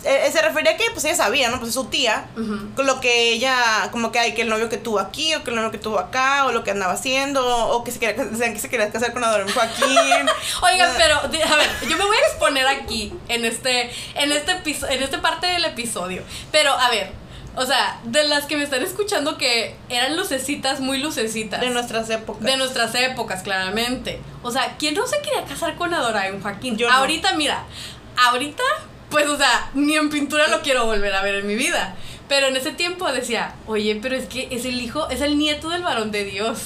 [0.04, 1.58] Eh, se refería a que pues ella sabía, ¿no?
[1.58, 2.26] Pues es su tía,
[2.74, 5.50] con lo que ella, como que hay que el novio que tuvo aquí, o que
[5.50, 8.58] el novio que tuvo acá, o lo que andaba haciendo, o que se quería, que
[8.58, 9.86] se quería casar con Adorno Joaquín.
[10.62, 14.52] Oigan, pero, a ver, yo me voy a exponer aquí, en este, en este
[14.90, 16.22] en esta parte del episodio.
[16.50, 17.12] Pero, a ver,
[17.54, 21.60] o sea, de las que me están escuchando que eran lucecitas, muy lucecitas.
[21.60, 22.42] De nuestras épocas.
[22.42, 24.20] De nuestras épocas, claramente.
[24.42, 26.76] O sea, ¿quién no se quería casar con Adorain Joaquín?
[26.76, 27.64] Yo ahorita, mira,
[28.16, 28.62] ahorita
[29.12, 31.94] pues, o sea, ni en pintura lo quiero volver a ver en mi vida.
[32.28, 35.68] Pero en ese tiempo decía, oye, pero es que es el hijo, es el nieto
[35.68, 36.58] del varón de Dios.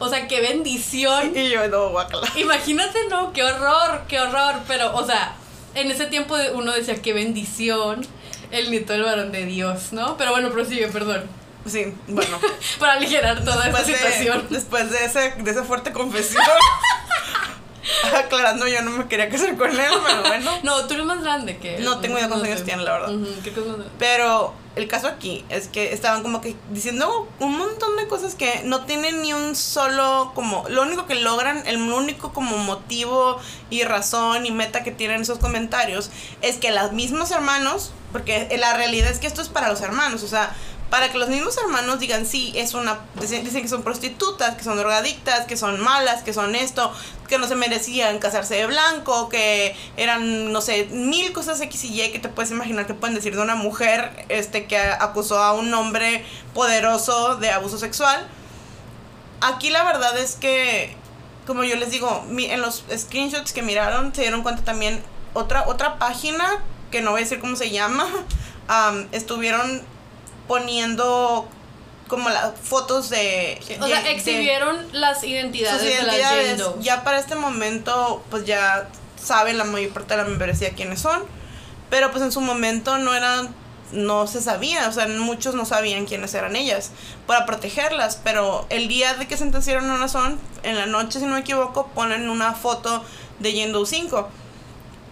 [0.00, 1.32] O sea, qué bendición.
[1.36, 2.28] Y yo, no, guacala.
[2.36, 4.56] Imagínate, no, qué horror, qué horror.
[4.66, 5.36] Pero, o sea,
[5.74, 8.04] en ese tiempo uno decía, qué bendición,
[8.50, 10.16] el nieto del varón de Dios, ¿no?
[10.16, 11.22] Pero bueno, prosigue, perdón.
[11.64, 12.40] Sí, bueno.
[12.80, 14.46] Para aligerar toda esa situación.
[14.50, 16.42] después de, ese, de esa fuerte confesión.
[18.16, 20.50] Aclarando, yo no me quería casar con él, pero bueno.
[20.62, 23.14] No, tú eres más grande que No tengo idea cuántos años tiene, la verdad.
[23.98, 28.62] Pero el caso aquí es que estaban como que diciendo un montón de cosas que
[28.64, 33.38] no tienen ni un solo como lo único que logran el único como motivo
[33.70, 36.10] y razón y meta que tienen esos comentarios
[36.42, 40.24] es que los mismos hermanos porque la realidad es que esto es para los hermanos
[40.24, 40.54] o sea
[40.90, 44.76] para que los mismos hermanos digan, sí, es una, dicen, que son prostitutas, que son
[44.76, 46.92] drogadictas, que son malas, que son esto,
[47.28, 52.00] que no se merecían casarse de blanco, que eran, no sé, mil cosas X y
[52.00, 55.52] Y que te puedes imaginar que pueden decir de una mujer este, que acusó a
[55.52, 58.28] un hombre poderoso de abuso sexual.
[59.40, 60.96] aquí la verdad es que,
[61.46, 65.98] como yo les digo, en los screenshots que miraron se dieron cuenta también otra, otra
[65.98, 68.06] página, que no voy a decir cómo se llama,
[69.12, 69.93] estuvieron
[70.46, 71.48] poniendo
[72.08, 73.58] como las fotos de...
[73.80, 78.88] O sea, exhibieron las identidades, de las Ya para este momento, pues ya
[79.20, 81.24] saben la mayor parte de la membresía quiénes son,
[81.90, 83.54] pero pues en su momento no eran
[83.92, 86.90] no se sabía, o sea, muchos no sabían quiénes eran ellas
[87.28, 91.26] para protegerlas, pero el día de que sentenciaron a una son, en la noche, si
[91.26, 93.04] no me equivoco, ponen una foto
[93.38, 94.28] de Yendo 5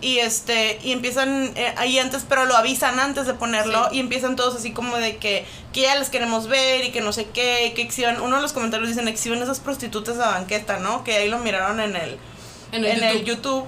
[0.03, 4.35] y este y empiezan eh, ahí antes pero lo avisan antes de ponerlo y empiezan
[4.35, 7.73] todos así como de que que ya les queremos ver y que no sé qué
[7.75, 11.29] que exhiban uno de los comentarios dicen exhiben esas prostitutas a banqueta no que ahí
[11.29, 12.19] lo miraron en el
[12.73, 13.67] en el YouTube,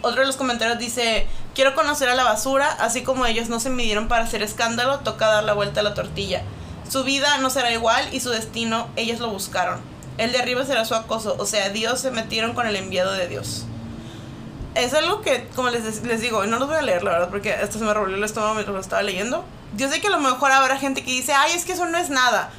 [0.00, 3.70] otro de los comentarios dice quiero conocer a la basura así como ellos no se
[3.70, 6.42] midieron para hacer escándalo toca dar la vuelta a la tortilla.
[6.88, 9.80] Su vida no será igual y su destino ellos lo buscaron.
[10.18, 13.28] El de arriba será su acoso o sea Dios se metieron con el enviado de
[13.28, 13.66] Dios
[14.74, 17.50] es algo que, como les, les digo, no los voy a leer, la verdad, porque
[17.60, 19.44] esto se me revolvió el estómago mientras lo estaba leyendo.
[19.76, 21.98] Yo sé que a lo mejor habrá gente que dice, ay, es que eso no
[21.98, 22.50] es nada.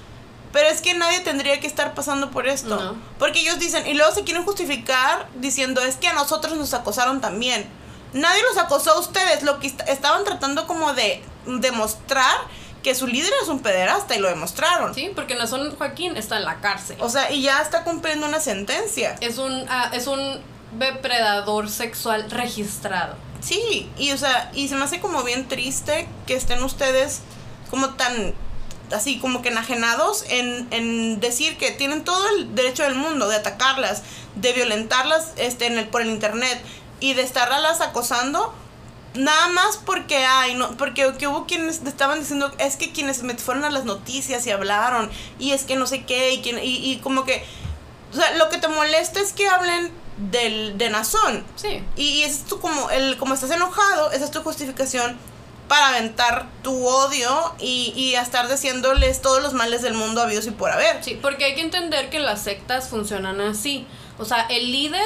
[0.51, 2.95] Pero es que nadie tendría que estar pasando por esto.
[3.17, 7.21] Porque ellos dicen, y luego se quieren justificar diciendo, es que a nosotros nos acosaron
[7.21, 7.67] también.
[8.13, 9.41] Nadie los acosó a ustedes.
[9.41, 12.35] Lo que estaban tratando como de demostrar
[12.83, 14.93] que su líder es un pederasta y lo demostraron.
[14.93, 16.97] Sí, porque Nazón Joaquín está en la cárcel.
[16.99, 19.15] O sea, y ya está cumpliendo una sentencia.
[19.21, 20.39] Es un, ah, es un
[20.77, 23.15] depredador sexual registrado.
[23.41, 27.21] Sí, y o sea, y se me hace como bien triste que estén ustedes
[27.69, 28.33] como tan
[28.93, 33.35] así como que enajenados en, en decir que tienen todo el derecho del mundo de
[33.35, 34.03] atacarlas,
[34.35, 36.61] de violentarlas este, en el, por el internet
[36.99, 38.53] y de estarlas acosando
[39.15, 43.35] nada más porque hay, no, porque que hubo quienes estaban diciendo, es que quienes me
[43.35, 45.09] fueron a las noticias y hablaron,
[45.39, 47.43] y es que no sé qué, y, y, y como que,
[48.11, 51.43] o sea, lo que te molesta es que hablen del, de Nazón.
[51.55, 51.83] Sí.
[51.95, 55.17] Y, es tú como, el, como estás enojado, esa es tu justificación
[55.67, 60.45] para aventar tu odio y, y a estar diciéndoles todos los males del mundo habidos
[60.47, 61.03] y por haber.
[61.03, 63.87] Sí, porque hay que entender que las sectas funcionan así.
[64.19, 65.05] O sea, el líder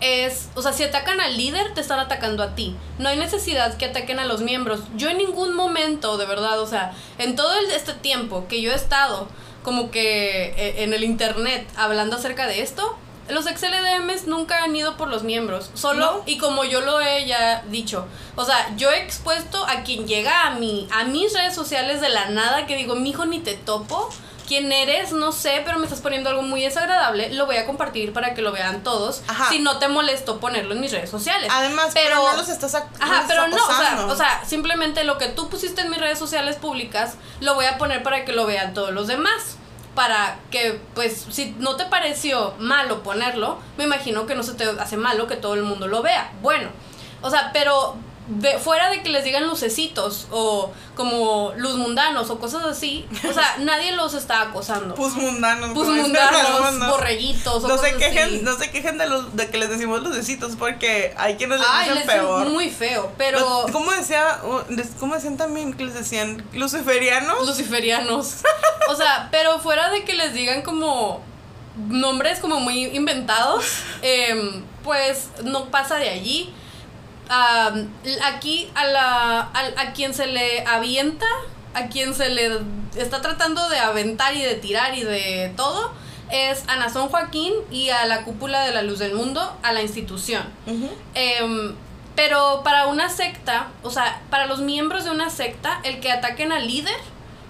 [0.00, 2.74] es, o sea, si atacan al líder, te están atacando a ti.
[2.98, 4.80] No hay necesidad que ataquen a los miembros.
[4.96, 8.74] Yo en ningún momento, de verdad, o sea, en todo este tiempo que yo he
[8.74, 9.28] estado
[9.62, 12.96] como que eh, en el internet hablando acerca de esto,
[13.28, 17.62] los XLDMs nunca han ido por los miembros, solo y como yo lo he ya
[17.68, 18.06] dicho,
[18.36, 22.08] o sea, yo he expuesto a quien llega a mi a mis redes sociales de
[22.08, 24.10] la nada que digo, "Mijo, ni te topo."
[24.50, 28.12] quién eres, no sé, pero me estás poniendo algo muy desagradable, lo voy a compartir
[28.12, 29.22] para que lo vean todos.
[29.48, 31.48] Si no te molesto ponerlo en mis redes sociales.
[31.54, 35.28] Además, pero, no los estás Ajá, pero no, o sea, o sea, simplemente lo que
[35.28, 38.74] tú pusiste en mis redes sociales públicas, lo voy a poner para que lo vean
[38.74, 39.59] todos los demás
[39.94, 44.64] para que, pues, si no te pareció malo ponerlo, me imagino que no se te
[44.64, 46.32] hace malo que todo el mundo lo vea.
[46.42, 46.68] Bueno,
[47.22, 47.96] o sea, pero
[48.62, 53.56] fuera de que les digan lucecitos o como luz mundanos o cosas así, o sea,
[53.60, 54.94] nadie los está acosando.
[54.94, 55.70] Pus mundanos.
[55.70, 59.70] Pus mundanos, borreguitos o no se quejen, No se quejen de, los, de que les
[59.70, 62.48] decimos lucecitos porque hay quienes les Ay, dicen peor.
[62.50, 63.66] muy feo, pero...
[63.72, 64.40] ¿Cómo decía,
[64.98, 67.46] cómo decían también que les decían luciferianos?
[67.46, 68.36] Luciferianos.
[68.88, 71.22] o sea, pero fuera de que les digan como
[71.88, 73.64] nombres como muy inventados,
[74.02, 76.54] em, pues no pasa de allí
[77.30, 79.40] aquí a, la,
[79.76, 81.26] a, quien se le avienta,
[81.74, 82.58] a quien se le
[82.96, 85.92] está tratando de aventar y de tirar y de todo,
[86.30, 89.82] es a Nazón Joaquín y a la cúpula de la luz del mundo, a la
[89.82, 90.42] institución.
[91.14, 91.74] Em,
[92.16, 96.52] pero para una secta, o sea, para los miembros de una secta, el que ataquen
[96.52, 96.96] al líder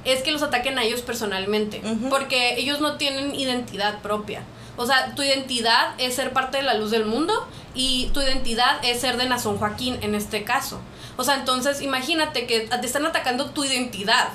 [0.04, 4.42] es que los ataquen a ellos personalmente, porque ellos no tienen identidad propia.
[4.76, 8.83] O sea, tu identidad es ser parte de la luz del mundo y tu identidad
[8.83, 10.80] es ser de Nazón Joaquín en este caso.
[11.16, 14.28] O sea, entonces imagínate que te están atacando tu identidad.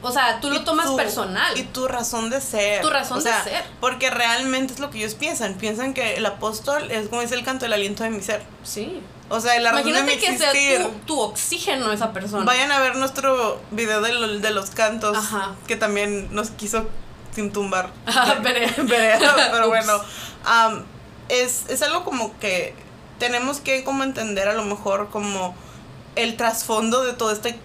[0.00, 1.58] O sea, tú lo tomas personal.
[1.58, 2.82] Y tu razón de ser.
[2.82, 3.64] Tu razón de ser.
[3.80, 5.54] Porque realmente es lo que ellos piensan.
[5.54, 8.42] Piensan que el apóstol es como dice el canto del aliento de mi ser.
[8.62, 9.00] Sí.
[9.28, 12.44] O sea, la razón de mi que sea tu, tu, oxígeno esa persona.
[12.44, 15.18] Vayan a ver nuestro video de, de los cantos.
[15.66, 16.88] Que también nos quiso
[17.38, 17.90] sin tumbar.
[18.82, 19.92] pero bueno,
[21.28, 22.74] es, es algo como que
[23.18, 25.54] tenemos que como entender a lo mejor como
[26.16, 27.58] el trasfondo de todo este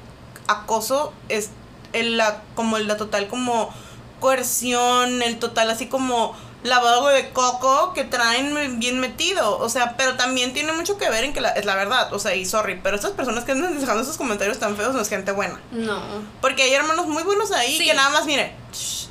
[0.48, 1.50] acoso es
[1.94, 3.74] el, la, como la total como
[4.20, 9.58] coerción, el total así como lavado de coco que traen bien metido.
[9.58, 12.14] O sea, pero también tiene mucho que ver en que la, es la verdad.
[12.14, 15.02] O sea, y sorry, pero estas personas que andan dejando esos comentarios tan feos no
[15.02, 15.60] es gente buena.
[15.72, 16.02] No.
[16.42, 18.52] Porque hay hermanos muy buenos ahí que nada más, miren,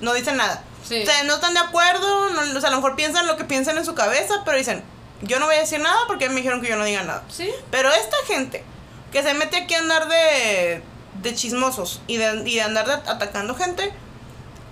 [0.03, 0.63] no dicen nada.
[0.83, 3.45] O sea, no están de acuerdo, no, o sea, a lo mejor piensan lo que
[3.45, 4.83] piensan en su cabeza, pero dicen,
[5.23, 7.23] yo no voy a decir nada porque me dijeron que yo no diga nada.
[7.29, 7.51] Sí.
[7.71, 8.65] Pero esta gente
[9.13, 10.83] que se mete aquí a andar de,
[11.23, 13.93] de chismosos y de, y de andar atacando gente,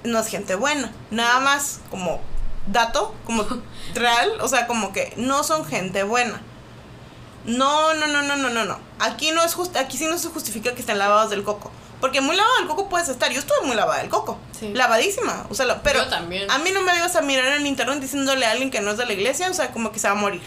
[0.04, 0.92] no es gente buena.
[1.10, 2.20] Nada más como
[2.66, 3.46] dato, como
[3.94, 6.42] real, o sea, como que no son gente buena.
[7.44, 8.78] No, no, no, no, no, no, no.
[8.98, 11.70] Aquí no es just, aquí sí no se justifica que estén lavados del coco.
[12.00, 13.30] Porque muy lavado del coco puedes estar.
[13.30, 14.38] Yo estuve muy lavada del coco.
[14.72, 15.46] Lavadísima.
[15.50, 16.50] O sea, pero también.
[16.50, 18.96] a mí no me ibas a mirar en internet diciéndole a alguien que no es
[18.96, 20.42] de la iglesia, o sea, como que se va a morir.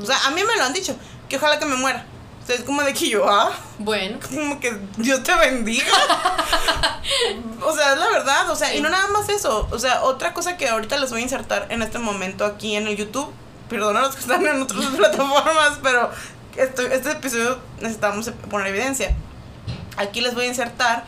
[0.00, 0.94] O sea, a mí me lo han dicho,
[1.28, 2.04] que ojalá que me muera.
[2.42, 3.52] O sea, es como de que yo, ah.
[3.78, 4.18] Bueno.
[4.28, 5.84] Como que Dios te bendiga.
[7.62, 8.50] o sea, es la verdad.
[8.50, 9.68] O sea, y no nada más eso.
[9.70, 12.86] O sea, otra cosa que ahorita les voy a insertar en este momento aquí en
[12.88, 13.30] el YouTube.
[13.68, 16.10] Perdona los que están en otras plataformas, pero
[16.56, 19.14] este, este episodio necesitamos poner evidencia
[19.96, 21.04] aquí les voy a insertar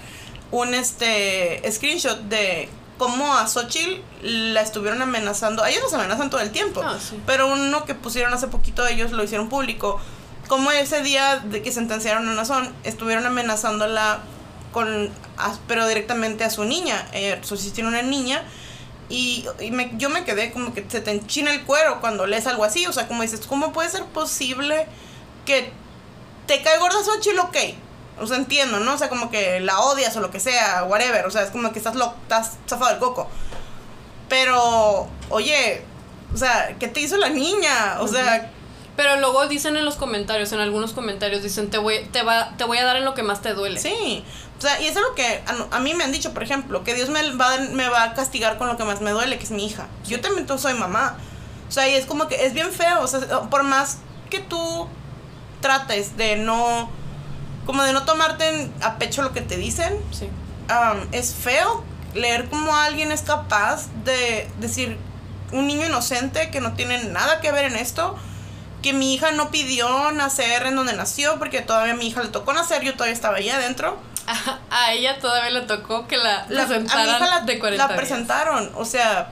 [0.50, 2.68] un este screenshot de
[2.98, 5.64] cómo a Xochitl la estuvieron amenazando.
[5.64, 6.82] A ellos nos amenazan todo el tiempo.
[6.84, 10.00] Ah, pero uno que pusieron hace poquito, ellos lo hicieron público.
[10.46, 14.20] Como ese día de que sentenciaron a Nazón, estuvieron amenazándola
[14.72, 15.10] con.
[15.66, 17.08] pero directamente a su niña.
[17.12, 17.40] Eh,
[17.74, 18.44] tiene una niña.
[19.08, 19.46] Y,
[19.96, 22.86] yo me quedé como que se te enchina el cuero cuando lees algo así.
[22.86, 24.86] O sea, como dices, ¿cómo puede ser posible
[25.44, 25.72] que
[26.46, 27.38] te cae gorda Xochitl?
[27.40, 27.56] Ok
[28.22, 28.94] o sea, entiendo, ¿no?
[28.94, 31.26] O sea, como que la odias o lo que sea, whatever.
[31.26, 33.28] O sea, es como que estás, lo, estás zafado del coco.
[34.28, 35.82] Pero, oye,
[36.32, 37.98] o sea, ¿qué te hizo la niña?
[38.00, 38.50] O sea...
[38.94, 42.64] Pero luego dicen en los comentarios, en algunos comentarios, dicen, te voy, te va, te
[42.64, 43.80] voy a dar en lo que más te duele.
[43.80, 44.22] Sí.
[44.58, 46.94] O sea, y eso es lo que a, mí me han dicho, por ejemplo, que
[46.94, 49.50] Dios me va, me va a castigar con lo que más me duele, que es
[49.50, 49.86] mi hija.
[50.06, 51.16] Yo también soy mamá.
[51.68, 53.00] O sea, y es como que es bien feo.
[53.00, 53.98] O sea, por más
[54.28, 54.86] que tú
[55.62, 56.90] trates de no
[57.66, 59.94] como de no tomarte a pecho lo que te dicen.
[60.10, 60.28] Sí.
[61.12, 61.84] es feo
[62.14, 64.98] leer cómo alguien es capaz de decir,
[65.52, 68.16] un niño inocente que no tiene nada que ver en esto,
[68.82, 72.28] que mi hija no pidió nacer en donde nació, porque todavía a mi hija le
[72.28, 73.98] tocó nacer, yo todavía estaba ahí adentro.
[74.70, 78.84] A, ella todavía le tocó que la, la presentaran la, de 40 La presentaron, o
[78.84, 79.30] sea,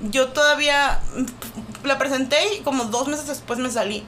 [0.00, 1.00] yo todavía
[1.84, 4.06] la presenté y como dos meses después me salí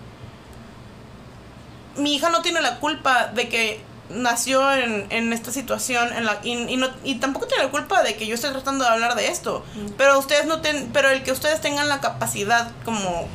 [1.96, 3.80] mi hija no tiene la culpa de que
[4.10, 8.26] nació en, esta situación en la, y, no, y tampoco tiene la culpa de que
[8.26, 9.64] yo esté tratando de hablar de esto.
[9.74, 9.92] Mm.
[9.96, 13.28] Pero ustedes no ten, pero el que ustedes tengan la capacidad como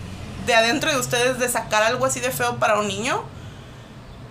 [0.45, 3.24] de adentro de ustedes de sacar algo así de feo para un niño,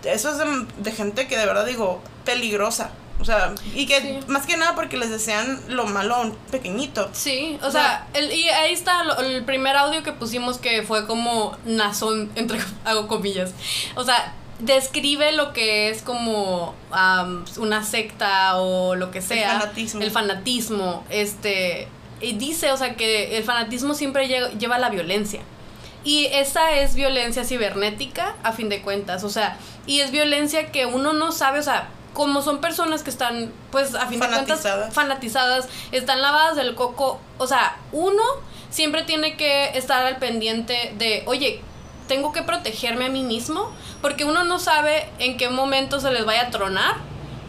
[0.05, 0.39] eso es
[0.79, 2.91] de gente que de verdad digo, peligrosa.
[3.21, 7.09] O sea, y que más que nada porque les desean lo malo a un pequeñito.
[7.13, 11.57] Sí, o, sea, el, y ahí está el primer audio que pusimos que fue como
[11.65, 13.53] nazón, entre hago comillas.
[13.95, 16.75] O sea, describe lo que es como
[17.59, 19.55] una secta o lo que sea.
[19.55, 20.03] El fanatismo.
[20.03, 21.05] El fanatismo.
[21.11, 21.89] Este,
[22.21, 25.41] y dice, o sea, que el fanatismo siempre lleva a la violencia.
[26.05, 29.25] Y esa es violencia cibernética, a fin de cuentas.
[29.25, 33.11] O sea, y es violencia que uno no sabe, o sea, como son personas que
[33.11, 38.23] están, pues, a fin de cuentas, fanatizadas, están lavadas del coco, o sea, uno
[38.71, 41.61] siempre tiene que estar al pendiente de, oye,
[42.09, 46.25] tengo que protegerme a mí mismo, porque uno no sabe en qué momento se les
[46.25, 46.95] vaya a tronar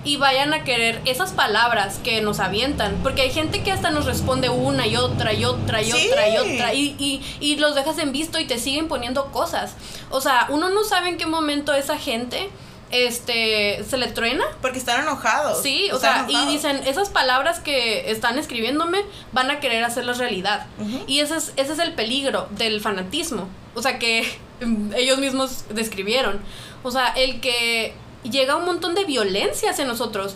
[0.03, 2.99] y vayan a querer esas palabras que nos avientan.
[3.03, 6.37] Porque hay gente que hasta nos responde una y otra y otra y otra y
[6.37, 6.73] otra.
[6.73, 9.75] Y, y, y, los dejas en visto y te siguen poniendo cosas.
[10.09, 12.49] O sea, uno no sabe en qué momento esa gente
[12.91, 14.45] este se le truena.
[14.61, 15.61] Porque están enojados.
[15.61, 20.67] Sí o sea y dicen esas palabras que están escribiéndome van a querer hacerlas realidad.
[21.07, 23.47] Y ese es ese es el peligro del fanatismo.
[23.73, 24.25] O sea que
[24.95, 26.39] ellos mismos describieron.
[26.83, 30.35] O sea el que llega un montón de violencia hacia nosotros.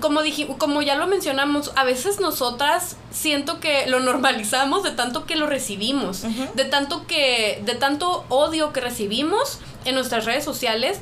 [0.00, 5.26] Como dije, como ya lo mencionamos, a veces nosotras siento que lo normalizamos de tanto
[5.26, 6.22] que lo recibimos,
[6.54, 11.00] de tanto que de tanto odio que recibimos en nuestras redes sociales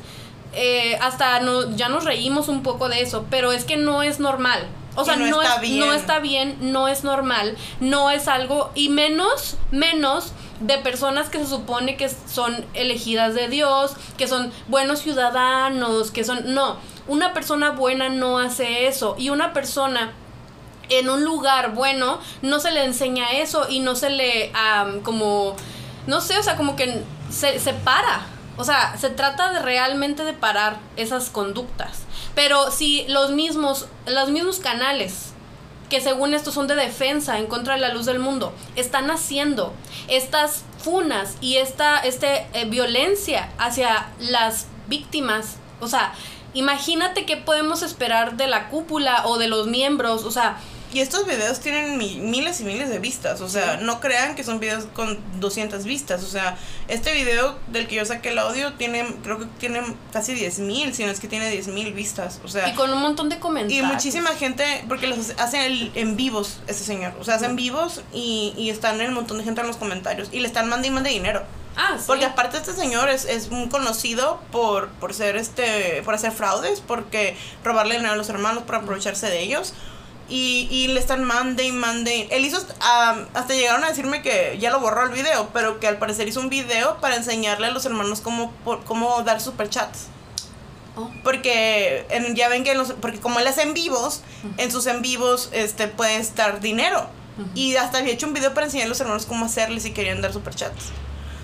[0.61, 4.19] eh, hasta no, ya nos reímos un poco de eso, pero es que no es
[4.19, 4.67] normal.
[4.97, 5.79] O sea, no, está bien.
[5.79, 11.39] no está bien, no es normal, no es algo, y menos, menos de personas que
[11.39, 16.53] se supone que son elegidas de Dios, que son buenos ciudadanos, que son...
[16.53, 20.11] No, una persona buena no hace eso, y una persona
[20.89, 24.51] en un lugar bueno no se le enseña eso y no se le,
[25.05, 25.55] como,
[26.09, 28.27] no sé, o sea, como que se, se para
[28.59, 32.03] o sea, se trata de realmente de parar esas conductas.
[32.35, 35.33] Pero si los mismos, los mismos canales
[35.89, 39.73] que según esto son de defensa en contra de la luz del mundo, están haciendo
[40.09, 45.57] estas funas y esta este, eh, violencia hacia las víctimas.
[45.81, 46.13] O sea,
[46.55, 50.25] imagínate qué podemos esperar de la cúpula o de los miembros.
[50.25, 50.59] O sea,
[50.93, 54.59] y estos videos tienen miles y miles de vistas, o sea, no crean que son
[54.59, 56.57] videos con 200 vistas, o sea,
[56.89, 59.83] este video del que yo saqué el audio tiene, creo que tiene
[60.13, 62.69] casi 10 mil, si no es que tiene 10 mil vistas, o sea.
[62.69, 63.85] Y con un montón de comentarios.
[63.85, 68.55] Y muchísima gente, porque los hacen en vivos, ese señor, o sea, hacen vivos y,
[68.57, 70.91] y están en un montón de gente en los comentarios y le están mandando y
[70.91, 71.43] mandando dinero.
[71.77, 72.05] Ah, sí.
[72.09, 76.81] Porque aparte este señor es, es muy conocido por, por ser este, por hacer fraudes,
[76.81, 79.75] porque robarle dinero a los hermanos, por aprovecharse de ellos.
[80.31, 82.29] Y, y le están mande y mande.
[82.31, 85.97] Él hizo, hasta llegaron a decirme que ya lo borró el video, pero que al
[85.97, 90.09] parecer hizo un video para enseñarle a los hermanos cómo, por, cómo dar superchats.
[90.97, 91.11] Oh.
[91.25, 94.23] Porque ya ven que los, porque como él hace en vivos,
[94.59, 97.09] en sus en vivos este, puede estar dinero.
[97.55, 100.21] Y hasta había hecho un video para enseñar a los hermanos cómo hacerle si querían
[100.21, 100.87] dar superchats.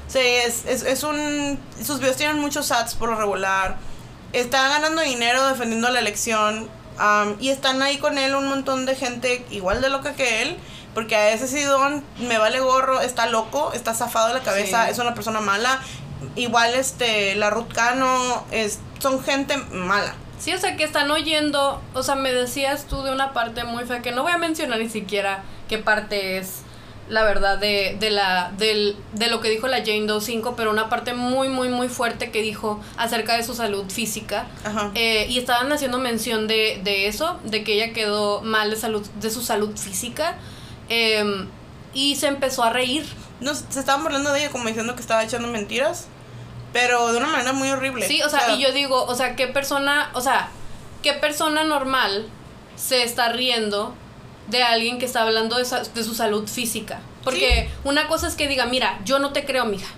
[0.09, 1.59] Sí, es, es, es un...
[1.83, 3.77] Sus videos tienen muchos ads por lo regular.
[4.33, 6.69] Está ganando dinero defendiendo la elección
[7.41, 10.57] y están ahí con él un montón de gente igual de loca que él.
[10.95, 14.99] Porque a ese Sidón me vale gorro, está loco, está zafado de la cabeza, es
[15.01, 15.81] una persona mala.
[16.37, 20.15] Igual este, la Rutcano, es, son gente mala.
[20.39, 23.85] Sí, o sea, que están oyendo, o sea, me decías tú de una parte muy
[23.85, 26.61] fea, que no voy a mencionar ni siquiera qué parte es,
[27.09, 30.71] la verdad, de, de, la, del, de lo que dijo la Jane Doe 5, pero
[30.71, 34.47] una parte muy, muy, muy fuerte que dijo acerca de su salud física.
[34.95, 39.07] Eh, y estaban haciendo mención de, de, eso, de que ella quedó mal de, salud,
[39.21, 40.37] de su salud física.
[40.89, 41.49] Em,
[41.93, 43.07] y se empezó a reír.
[43.41, 46.07] No, se estaban hablando de ella como diciendo que estaba echando mentiras,
[46.73, 48.07] pero de una manera muy horrible.
[48.07, 50.49] Sí, o sea, y yo digo, o sea, ¿qué persona, o sea,
[51.03, 52.29] qué persona normal
[52.77, 53.95] se está riendo
[54.49, 57.01] de alguien que está hablando de, de su salud física.
[57.23, 59.93] Porque una cosa es que diga, mira, yo no te creo, mija.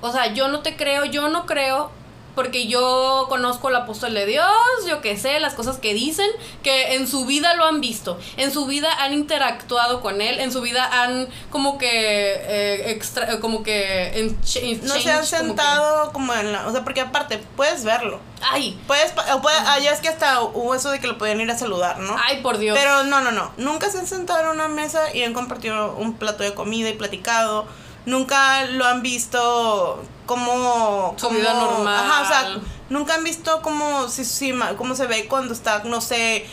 [0.00, 1.90] O sea, yo no te creo, yo no creo
[2.36, 4.46] porque yo conozco al apóstol de Dios,
[4.86, 6.30] yo que sé, las cosas que dicen,
[6.62, 10.52] que en su vida lo han visto, en su vida han interactuado con él, en
[10.52, 14.36] su vida han como que, eh, extra, como que en
[14.82, 18.20] no se han sentado como, en la, o sea, porque aparte puedes verlo.
[18.42, 21.56] Ay, puedes, puede, allá es que hasta hubo eso de que lo podían ir a
[21.56, 22.16] saludar, ¿no?
[22.22, 22.78] Ay, por Dios.
[22.78, 26.18] Pero no, no, no, nunca se han sentado en una mesa y han compartido un
[26.18, 27.66] plato de comida y platicado
[28.06, 31.14] nunca lo han visto como...
[31.18, 31.94] Su vida normal.
[31.94, 36.00] Ajá, o sea, nunca han visto cómo, si, si, cómo se ve cuando está, no
[36.00, 36.46] sé...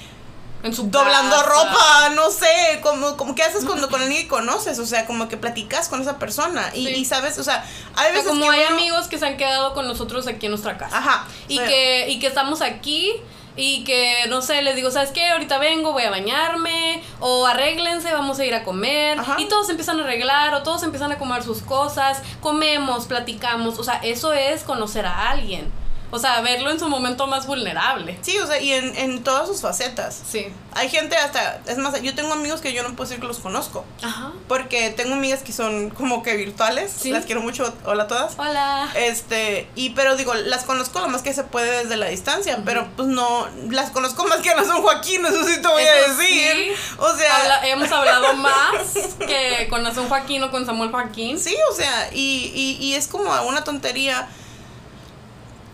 [0.63, 4.79] En su doblando ropa, no sé, como, como qué haces cuando con alguien que conoces,
[4.79, 7.65] o sea, como que platicas con esa persona y, sabes, o sea,
[7.97, 10.97] hay veces como hay amigos que se han quedado con nosotros aquí en nuestra casa.
[10.97, 11.27] Ajá.
[11.49, 13.11] Y que y que estamos aquí
[13.55, 15.29] y que, no sé, les digo, ¿sabes qué?
[15.29, 19.19] Ahorita vengo, voy a bañarme, o arréglense, vamos a ir a comer.
[19.37, 23.79] Y todos empiezan a arreglar, o todos empiezan a comer sus cosas, comemos, platicamos.
[23.79, 25.82] O sea, eso es conocer a alguien.
[26.13, 28.19] O sea, verlo en su momento más vulnerable.
[28.21, 30.21] Sí, o sea, y en, en todas sus facetas.
[30.29, 30.45] Sí.
[30.75, 33.39] Hay gente hasta, es más, yo tengo amigos que yo no puedo decir que los
[33.39, 33.83] conozco.
[34.03, 34.31] Ajá.
[34.47, 36.93] Porque tengo amigas que son como que virtuales.
[36.95, 37.09] Sí.
[37.09, 37.73] Las quiero mucho.
[37.83, 38.35] Hola a todas.
[38.37, 38.91] Hola.
[38.93, 42.87] Este, y pero digo, las conozco lo más que se puede desde la distancia, pero
[42.95, 46.75] pues no, las conozco más que a San Joaquín, eso sí te voy a decir.
[46.99, 51.39] O sea, hemos hablado más que con San Joaquín o con Samuel Joaquín.
[51.39, 54.27] Sí, o sea, y, y, y es como una tontería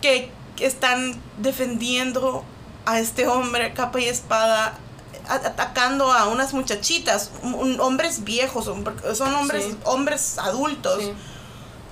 [0.00, 0.30] que
[0.60, 2.44] están defendiendo
[2.86, 4.78] a este hombre capa y espada
[5.28, 7.30] atacando a unas muchachitas,
[7.78, 11.12] hombres viejos, son hombres, hombres adultos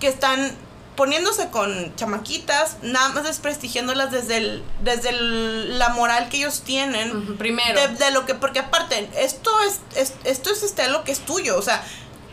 [0.00, 0.56] que están
[0.96, 7.36] poniéndose con chamaquitas, nada más desprestigiándolas desde el, desde la moral que ellos tienen.
[7.36, 7.80] primero.
[7.86, 11.62] De, lo que, porque aparte, esto es, esto es este lo que es tuyo, o
[11.62, 11.84] sea,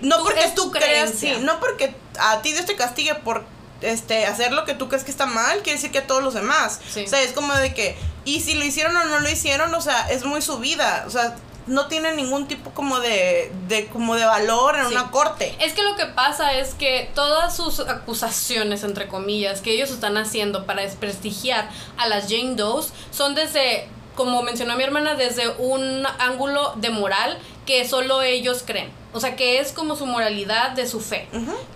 [0.01, 3.45] no porque tú creas, sí, no porque a ti Dios te castigue por
[3.82, 6.34] este, hacer lo que tú crees que está mal, quiere decir que a todos los
[6.34, 6.80] demás.
[6.89, 9.82] O sea, es como de que, y si lo hicieron o no lo hicieron, o
[9.82, 11.03] sea, es muy su vida.
[11.07, 11.36] O sea,
[11.67, 15.55] no tiene ningún tipo como de, de como de valor en una corte.
[15.59, 20.17] Es que lo que pasa es que todas sus acusaciones, entre comillas, que ellos están
[20.17, 26.05] haciendo para desprestigiar a las Jane Doe son desde, como mencionó mi hermana, desde un
[26.19, 28.91] ángulo de moral que solo ellos creen.
[29.13, 31.28] O sea, que es como su moralidad de su fe.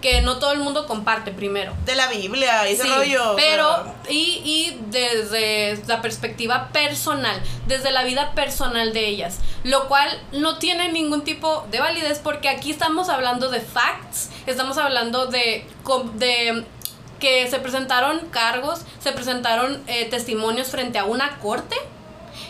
[0.02, 1.74] Que no todo el mundo comparte primero.
[1.86, 3.36] De la Biblia, ese rollo.
[3.38, 9.40] Pero, y, y desde la perspectiva personal, desde la vida personal de ellas.
[9.64, 14.78] Lo cual no tiene ningún tipo de validez porque aquí estamos hablando de facts, estamos
[14.78, 15.66] hablando de,
[16.16, 16.66] de
[17.20, 21.76] que se presentaron cargos, se presentaron eh, testimonios frente a una corte.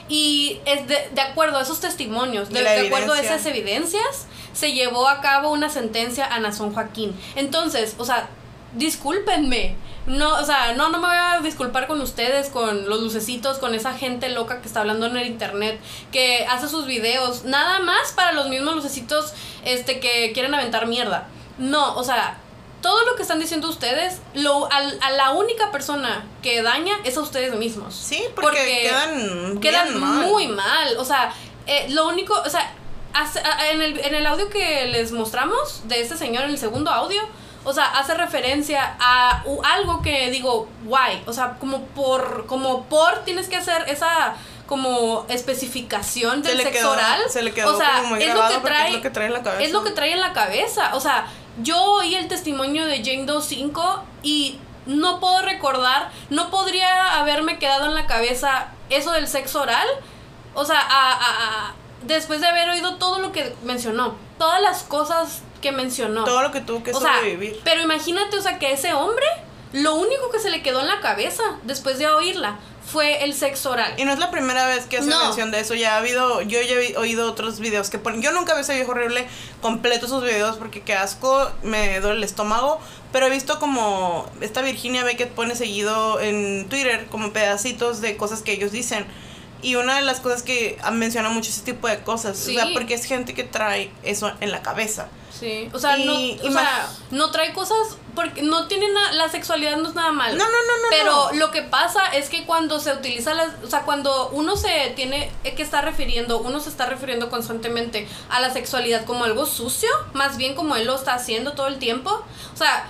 [0.10, 4.74] Y es de, de acuerdo a esos testimonios, de, de acuerdo a esas evidencias, se
[4.74, 7.16] llevó a cabo una sentencia a Nazón Joaquín.
[7.36, 8.28] Entonces, o sea,
[8.74, 13.60] discúlpenme, no, o sea, no, no me voy a disculpar con ustedes, con los lucecitos,
[13.60, 15.80] con esa gente loca que está hablando en el internet,
[16.12, 19.34] que hace sus videos, nada más para los mismos lucecitos
[19.66, 21.28] este, que quieren aventar mierda.
[21.60, 22.40] No, o sea,
[22.82, 27.22] todo lo que están diciendo ustedes, lo, a, la única persona que daña es a
[27.22, 27.96] ustedes mismos.
[27.96, 30.98] Sí, porque, quedan, quedan muy mal.
[30.98, 31.34] O sea,
[31.68, 32.74] eh, lo único, o sea,
[33.72, 37.22] en el, en el audio que les mostramos de este señor, en el segundo audio,
[37.66, 43.24] o sea, hace referencia a algo que digo, guay, o sea, como por, como por
[43.26, 44.36] tienes que hacer esa
[44.70, 47.22] como especificación del sexo oral.
[47.28, 49.26] Se le quedó o sea, como muy es, lo que trae, es lo que trae
[49.26, 49.64] en la cabeza.
[49.64, 50.92] Es lo que trae en la cabeza.
[50.94, 51.26] O sea,
[51.62, 57.60] yo oí el testimonio de Jane Doe 5 y no puedo recordar, no podría haberme
[57.60, 59.88] quedado en la cabeza eso del sexo oral.
[60.56, 65.72] O sea, a, después de haber oído todo lo que mencionó, todas las cosas que
[65.72, 66.24] mencionó.
[66.24, 67.60] Todo lo que tuvo que o sobrevivir.
[67.64, 69.26] pero imagínate, o sea, que ese hombre,
[69.74, 72.58] lo único que se le quedó en la cabeza después de oírla
[72.92, 73.94] fue el sexo oral.
[73.98, 75.76] Y no es la primera vez que hace mención de eso.
[75.76, 78.22] Ya ha habido, yo ya he oído otros videos que ponen.
[78.22, 79.28] Yo nunca vi ese viejo horrible
[79.62, 82.80] completo sus videos porque qué asco, me duele el estómago.
[83.12, 88.42] Pero he visto como esta Virginia Beckett pone seguido en Twitter como pedacitos de cosas
[88.42, 89.06] que ellos dicen.
[89.62, 92.94] Y una de las cosas que menciona mucho ese tipo de cosas, o sea, porque
[92.94, 95.10] es gente que trae eso en la cabeza.
[95.40, 97.78] Sí, o sea, no, o sea, no trae cosas
[98.14, 100.36] porque no tiene nada, la sexualidad no es nada malo.
[100.36, 100.88] No, no, no, no.
[100.90, 104.92] Pero lo que pasa es que cuando se utiliza la, o sea, cuando uno se
[104.96, 109.90] tiene que estar refiriendo, uno se está refiriendo constantemente a la sexualidad como algo sucio,
[110.14, 112.10] más bien como él lo está haciendo todo el tiempo.
[112.54, 112.88] O sea,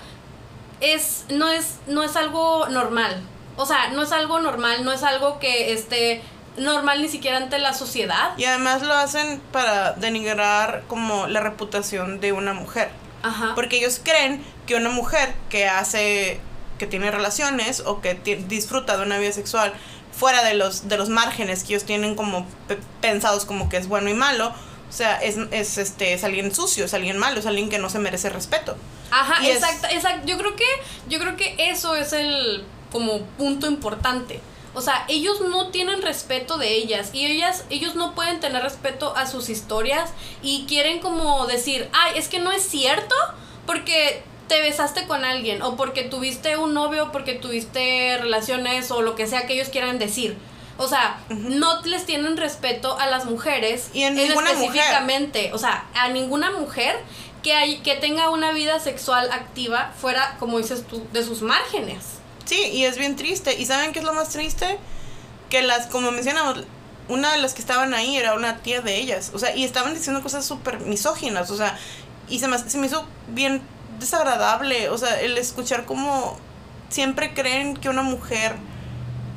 [0.82, 3.22] es no es no es algo normal.
[3.58, 6.24] O sea, no es algo normal, no es algo que esté
[6.60, 8.38] normal ni siquiera ante la sociedad.
[8.38, 12.90] Y además lo hacen para denigrar como la reputación de una mujer.
[13.24, 13.54] Ajá.
[13.56, 16.40] Porque ellos creen que una mujer que hace,
[16.78, 18.16] que tiene relaciones o que
[18.48, 19.74] disfruta de una vida sexual
[20.12, 22.46] fuera de los, de los márgenes que ellos tienen como
[23.02, 24.54] pensados como que es bueno y malo,
[24.90, 27.90] o sea, es, es, este, es alguien sucio, es alguien malo, es alguien que no
[27.90, 28.76] se merece respeto.
[29.12, 30.28] Ajá, exacto, exacto.
[30.28, 30.66] Yo creo que,
[31.08, 34.42] yo creo que eso es el como punto importante.
[34.80, 39.14] O sea, ellos no tienen respeto de ellas y ellas, ellos no pueden tener respeto
[39.18, 40.12] a sus historias
[40.42, 43.14] y quieren como decir, ay, es que no es cierto
[43.66, 49.16] porque te besaste con alguien o porque tuviste un novio, porque tuviste relaciones o lo
[49.16, 50.38] que sea que ellos quieran decir.
[50.78, 53.90] O sea, no les tienen respeto a las mujeres.
[53.94, 55.52] Y en ninguna específicamente.
[55.52, 56.96] O sea, a ninguna mujer
[57.44, 62.19] que, hay, que tenga una vida sexual activa fuera, como dices tú, de sus márgenes.
[62.50, 63.54] Sí, y es bien triste.
[63.62, 64.80] ¿Y saben qué es lo más triste?
[65.52, 66.64] Que las, como mencionamos,
[67.08, 69.30] una de las que estaban ahí era una tía de ellas.
[69.36, 71.52] O sea, y estaban diciendo cosas súper misóginas.
[71.52, 71.78] O sea,
[72.28, 73.62] y se me, se me hizo bien
[74.00, 74.90] desagradable.
[74.90, 76.40] O sea, el escuchar como
[76.90, 78.56] siempre creen que una mujer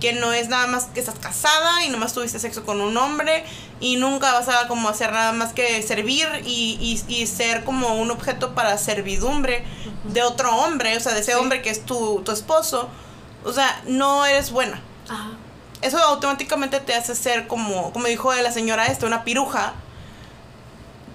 [0.02, 3.44] que no es nada más que estás casada y nomás tuviste sexo con un hombre
[3.78, 8.10] y nunca vas a como hacer nada más que servir y, y, ser como un
[8.10, 9.64] objeto para servidumbre
[10.02, 12.88] de otro hombre, o sea, de ese hombre que es tu, tu esposo,
[13.44, 14.80] o sea, no eres buena.
[15.82, 19.74] Eso automáticamente te hace ser como, como dijo la señora esta, una piruja.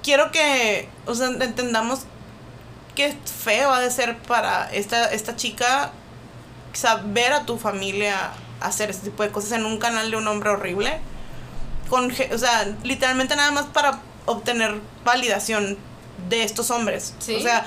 [0.02, 2.04] Quiero que, o sea, entendamos
[2.96, 5.92] qué feo ha de ser para esta, esta chica
[6.72, 8.32] saber a tu familia
[8.62, 11.00] hacer este tipo de cosas en un canal de un hombre horrible.
[11.90, 15.78] Con, o sea, literalmente nada más para obtener validación
[16.30, 17.14] de estos hombres.
[17.20, 17.66] O sea,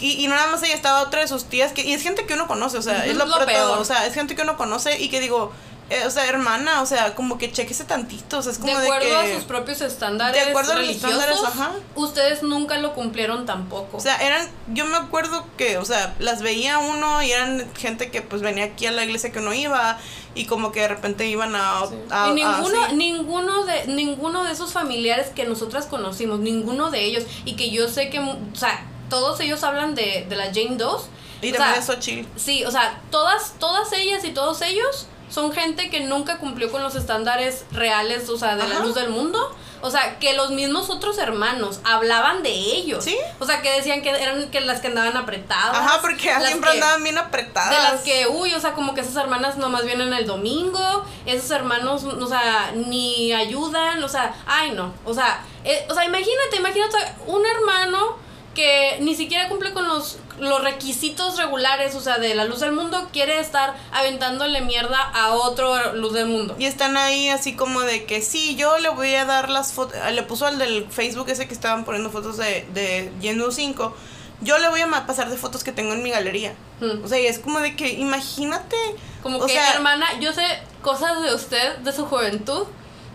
[0.00, 2.34] y, no nada más ella estaba otra de sus tías, que, y es gente que
[2.34, 3.78] uno conoce, o sea, es lo, peor.
[3.78, 5.52] o sea, es gente que uno conoce y que digo,
[5.88, 8.86] eh, o sea, hermana, o sea, como que chequese tantito, o sea, es como de
[8.86, 11.72] acuerdo a sus propios estándares de acuerdo a los estándares, ajá.
[11.94, 13.96] ustedes nunca lo cumplieron tampoco.
[13.96, 18.10] O sea, eran, yo me acuerdo que, o sea, las veía uno y eran gente
[18.10, 19.96] que pues venía aquí a la iglesia que uno iba
[20.34, 21.84] y como que de repente iban a...
[22.30, 27.54] y ninguno, ninguno, de, ninguno de esos familiares que nosotras conocimos, ninguno de ellos, y
[27.54, 31.08] que yo sé que, o sea, todos ellos hablan de, de la Jane 2.
[31.42, 32.28] Y también de Xochitl.
[32.34, 36.82] Sí, o sea, todas, todas ellas y todos ellos son gente que nunca cumplió con
[36.82, 39.54] los estándares reales, o sea, de la luz del mundo.
[39.82, 43.04] O sea, que los mismos otros hermanos hablaban de ellos.
[43.04, 43.16] Sí.
[43.38, 45.76] O sea, que decían que eran que las que andaban apretadas.
[45.76, 47.70] Ajá, porque siempre andaban bien apretadas.
[47.70, 51.50] De las que, uy, o sea, como que esas hermanas nomás vienen el domingo, esos
[51.50, 54.94] hermanos, o sea, ni ayudan, o sea, ay, no.
[55.04, 56.96] O sea, eh, o sea, imagínate, imagínate
[57.26, 58.25] un hermano
[58.56, 62.72] que ni siquiera cumple con los, los requisitos regulares, o sea, de la luz del
[62.72, 66.56] mundo, quiere estar aventándole mierda a otro luz del mundo.
[66.58, 69.96] Y están ahí así como de que sí, yo le voy a dar las fotos,
[70.10, 73.94] le puso al del Facebook ese que estaban poniendo fotos de, de Yendo 5,
[74.40, 76.54] yo le voy a pasar de fotos que tengo en mi galería.
[76.80, 77.04] Hmm.
[77.04, 78.76] O sea, y es como de que, imagínate.
[79.22, 80.42] Como que, hermana, yo sé
[80.82, 82.64] cosas de usted, de su juventud.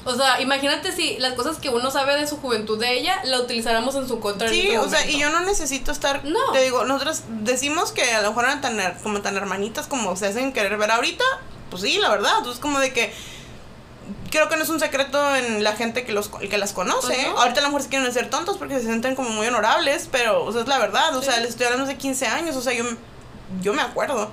[0.03, 3.39] O sea, imagínate si las cosas que uno sabe de su juventud de ella, la
[3.39, 4.49] utilizáramos en su contra.
[4.49, 6.25] Sí, este o sea, y yo no necesito estar.
[6.25, 6.39] No.
[6.53, 10.27] Te digo, nosotros decimos que a lo mejor eran tan, como tan hermanitas como se
[10.27, 11.23] hacen querer ver ahorita.
[11.69, 12.33] Pues sí, la verdad.
[12.39, 13.13] Entonces, como de que
[14.31, 17.13] creo que no es un secreto en la gente que los que las conoce.
[17.13, 20.07] Pues Ahorita a lo mejor se quieren ser tontos porque se sienten como muy honorables,
[20.11, 22.61] pero o sea, es la verdad, o sea, les estoy hablando de 15 años, o
[22.61, 22.85] sea, yo
[23.61, 24.31] yo me acuerdo.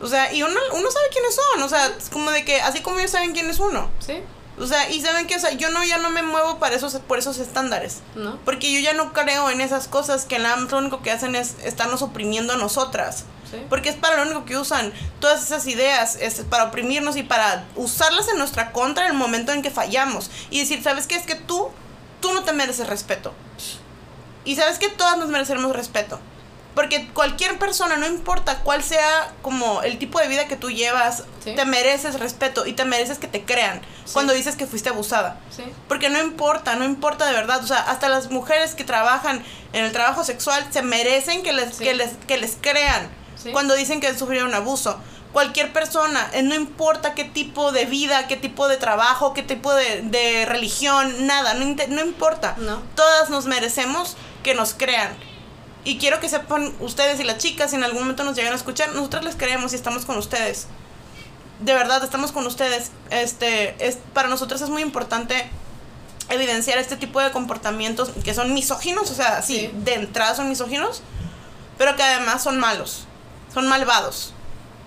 [0.00, 2.80] O sea, y uno, uno sabe quiénes son, o sea, es como de que así
[2.80, 3.90] como ellos saben quién es uno.
[3.98, 4.20] Sí.
[4.60, 6.94] O sea, y saben que, o sea, yo no, ya no me muevo para esos,
[6.94, 7.98] por esos estándares.
[8.14, 8.38] No.
[8.44, 11.56] Porque yo ya no creo en esas cosas que la, lo único que hacen es
[11.64, 13.24] estarnos oprimiendo a nosotras.
[13.70, 17.66] Porque es para lo único que usan todas esas ideas, es para oprimirnos y para
[17.76, 20.30] usarlas en nuestra contra en el momento en que fallamos.
[20.50, 21.14] Y decir, ¿sabes qué?
[21.16, 21.70] Es que tú,
[22.20, 23.32] tú no te mereces respeto.
[24.44, 26.20] Y sabes que todas nos merecemos respeto.
[26.78, 31.24] Porque cualquier persona, no importa cuál sea como el tipo de vida que tú llevas,
[31.42, 35.40] te mereces respeto y te mereces que te crean cuando dices que fuiste abusada.
[35.88, 37.64] Porque no importa, no importa de verdad.
[37.64, 41.78] O sea, hasta las mujeres que trabajan en el trabajo sexual se merecen que les,
[41.78, 43.10] que les, que les crean
[43.50, 45.00] cuando dicen que sufrieron abuso.
[45.32, 49.74] Cualquier persona, eh, no importa qué tipo de vida, qué tipo de trabajo, qué tipo
[49.74, 52.54] de, religión, nada, no, no importa.
[52.94, 55.26] Todas nos merecemos que nos crean.
[55.88, 58.56] Y quiero que sepan ustedes y las chicas, si en algún momento nos llegan a
[58.56, 60.66] escuchar, nosotros les creemos y estamos con ustedes.
[61.60, 62.90] De verdad, estamos con ustedes.
[63.08, 65.48] Este, es, para nosotros es muy importante
[66.28, 69.70] evidenciar este tipo de comportamientos que son misóginos, o sea, sí.
[69.72, 71.00] de entrada son misóginos,
[71.78, 73.06] pero que además son malos
[73.54, 74.34] son malvados.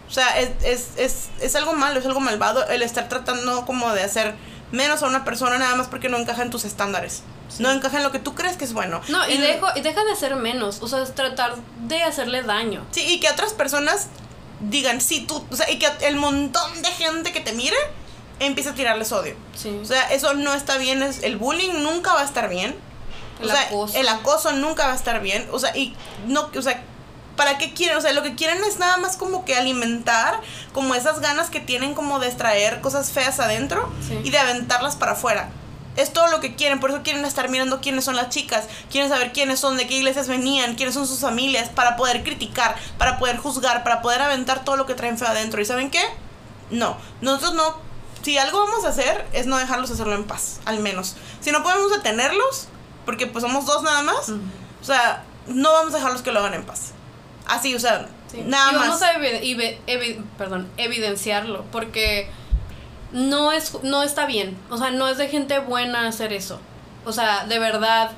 [0.08, 3.92] O sea, es, es, es, es algo malo, es algo malvado el estar tratando como
[3.92, 4.36] de hacer
[4.72, 7.24] menos a una persona nada más porque no encaja en tus estándares.
[7.60, 9.02] No encaja en lo que tú crees que es bueno.
[9.10, 10.82] No, y, dejo, y deja de ser menos.
[10.82, 12.86] O sea, es tratar de hacerle daño.
[12.92, 14.08] Sí, y que otras personas
[14.62, 15.44] digan, sí, tú.
[15.52, 17.76] O sea, y que el montón de gente que te mire
[18.40, 19.36] empiece a tirarles odio.
[19.56, 19.80] Sí.
[19.82, 21.04] O sea, eso no está bien.
[21.04, 22.76] Es, el bullying nunca va a estar bien.
[23.40, 23.98] El o sea, acoso.
[23.98, 25.48] el acoso nunca va a estar bien.
[25.52, 25.96] O sea, y
[26.28, 26.84] no, o sea,
[27.36, 27.98] ¿para qué quieren?
[27.98, 30.40] O sea, lo que quieren es nada más como que alimentar
[30.74, 33.92] como esas ganas que tienen como de extraer cosas feas adentro
[34.24, 35.50] y de aventarlas para afuera.
[35.98, 39.10] Es todo lo que quieren, por eso quieren estar mirando quiénes son las chicas, quieren
[39.10, 43.20] saber quiénes son, de qué iglesias venían, quiénes son sus familias, para poder criticar, para
[43.20, 45.62] poder juzgar, para poder aventar todo lo que traen feo adentro.
[45.62, 46.04] ¿Y saben qué?
[46.70, 47.76] No, nosotros no,
[48.22, 51.16] si algo vamos a hacer es no dejarlos hacerlo en paz, al menos.
[51.42, 52.68] Si no podemos detenerlos,
[53.06, 56.54] porque pues somos dos nada más, o sea, no vamos a dejarlos que lo hagan
[56.54, 56.92] en paz.
[57.48, 58.08] Así, o sea,
[58.46, 59.12] nada y vamos a
[60.38, 62.30] perdón, evidenciarlo, porque
[63.14, 64.58] no, es, no está bien.
[64.70, 66.60] O sea, no es de gente buena hacer eso.
[67.06, 68.12] O sea, de verdad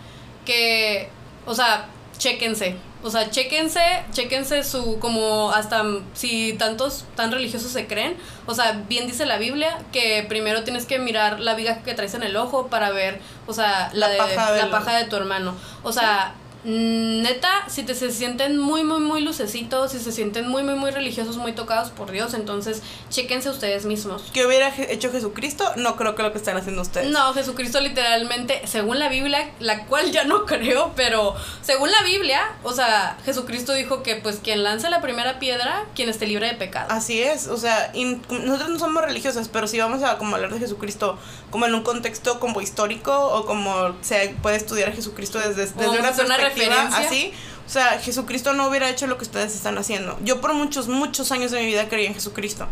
[0.45, 1.09] que,
[1.45, 1.87] o sea,
[2.17, 2.75] chéquense.
[3.03, 3.81] O sea, chéquense,
[4.11, 5.83] chéquense su, como hasta
[6.13, 8.15] si tantos, tan religiosos se creen.
[8.45, 12.13] O sea, bien dice la Biblia que primero tienes que mirar la viga que traes
[12.13, 15.53] en el ojo para ver, o sea, la, de, la paja de tu hermano.
[15.83, 16.33] O sea,
[16.63, 20.91] neta, si te se sienten muy, muy, muy lucecitos, si se sienten muy, muy, muy
[20.91, 24.29] religiosos, muy tocados por Dios, entonces chéquense ustedes mismos.
[24.33, 25.65] ¿Qué hubiera hecho Jesucristo?
[25.75, 27.09] No creo que lo que están haciendo ustedes.
[27.09, 32.41] No, Jesucristo literalmente, según la Biblia, la cual ya no creo, pero según la Biblia,
[32.63, 36.53] o sea, Jesucristo dijo que pues quien lance la primera piedra, quien esté libre de
[36.53, 36.87] pecado.
[36.89, 40.59] Así es, o sea, nosotros no somos religiosas, pero si vamos a como hablar de
[40.59, 41.17] Jesucristo
[41.51, 45.99] como en un contexto como histórico o como se puede estudiar a Jesucristo desde, desde
[45.99, 46.13] una
[46.53, 47.33] perspectiva así,
[47.65, 50.17] o sea, Jesucristo no hubiera hecho lo que ustedes están haciendo.
[50.23, 52.67] Yo por muchos, muchos años de mi vida creía en Jesucristo.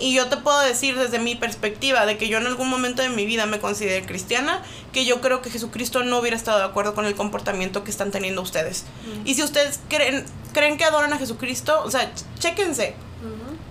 [0.00, 3.08] Y yo te puedo decir desde mi perspectiva de que yo en algún momento de
[3.08, 6.94] mi vida me consideré cristiana, que yo creo que Jesucristo no hubiera estado de acuerdo
[6.94, 8.84] con el comportamiento que están teniendo ustedes.
[9.24, 12.94] Y si ustedes creen, creen que adoran a Jesucristo, o sea, chéquense.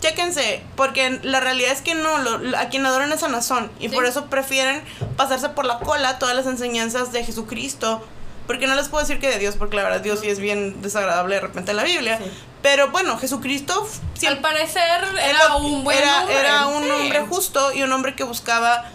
[0.02, 3.72] Chéquense, porque la realidad es que no, lo, a quien adoran es a Nazón.
[3.80, 4.82] Y por eso prefieren
[5.16, 8.04] pasarse por la cola todas las enseñanzas de Jesucristo
[8.48, 10.82] porque no les puedo decir que de Dios, porque la verdad Dios sí es bien
[10.82, 12.20] desagradable de repente en la Biblia.
[12.62, 13.88] Pero bueno, Jesucristo...
[14.26, 14.82] Al parecer
[15.22, 16.40] era, un buen era, hombre.
[16.40, 18.86] Era un hombre justo y un hombre que buscaba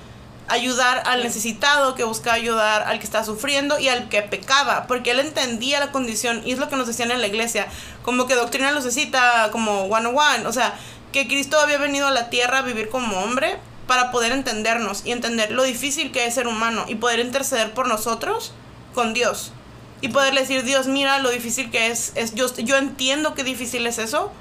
[0.48, 5.12] ayudar al necesitado, que buscaba ayudar al que estaba sufriendo y al que pecaba, porque
[5.12, 7.68] él entendía la condición y es lo que nos decían en la iglesia,
[8.02, 10.74] como que doctrina lucecita, como one on one, o sea,
[11.12, 15.12] que Cristo había venido a la tierra a vivir como hombre para poder entendernos y
[15.12, 18.52] entender lo difícil que es ser humano y poder interceder por nosotros
[18.94, 19.52] con Dios.
[20.00, 22.12] Y poderle decir, Dios, mira lo difícil que es.
[22.16, 24.32] es yo, yo entiendo qué difícil es eso.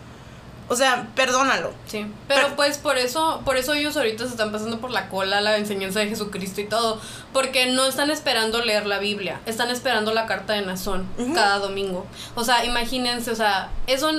[0.67, 1.73] O sea, perdónalo.
[1.85, 2.05] Sí.
[2.27, 5.57] Pero, pues por eso, por eso ellos ahorita se están pasando por la cola la
[5.57, 6.99] enseñanza de Jesucristo y todo.
[7.33, 9.41] Porque no están esperando leer la Biblia.
[9.45, 12.07] Están esperando la carta de Nazón cada domingo.
[12.35, 14.09] O sea, imagínense, o sea, eso.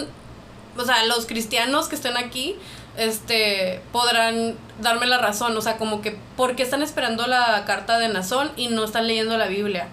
[0.76, 2.56] O sea, los cristianos que estén aquí
[2.96, 7.98] este podrán darme la razón, o sea, como que ¿por qué están esperando la carta
[7.98, 9.88] de Nazón y no están leyendo la Biblia?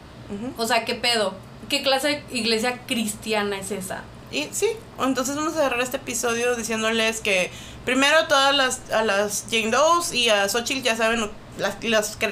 [0.57, 1.33] O sea, ¿qué pedo?
[1.69, 4.03] ¿Qué clase de iglesia cristiana es esa?
[4.31, 4.67] Y sí,
[4.99, 7.49] entonces vamos a cerrar este episodio diciéndoles que
[7.83, 11.77] primero todas las, a las Jane Doe's y a Xochitl ya saben, las,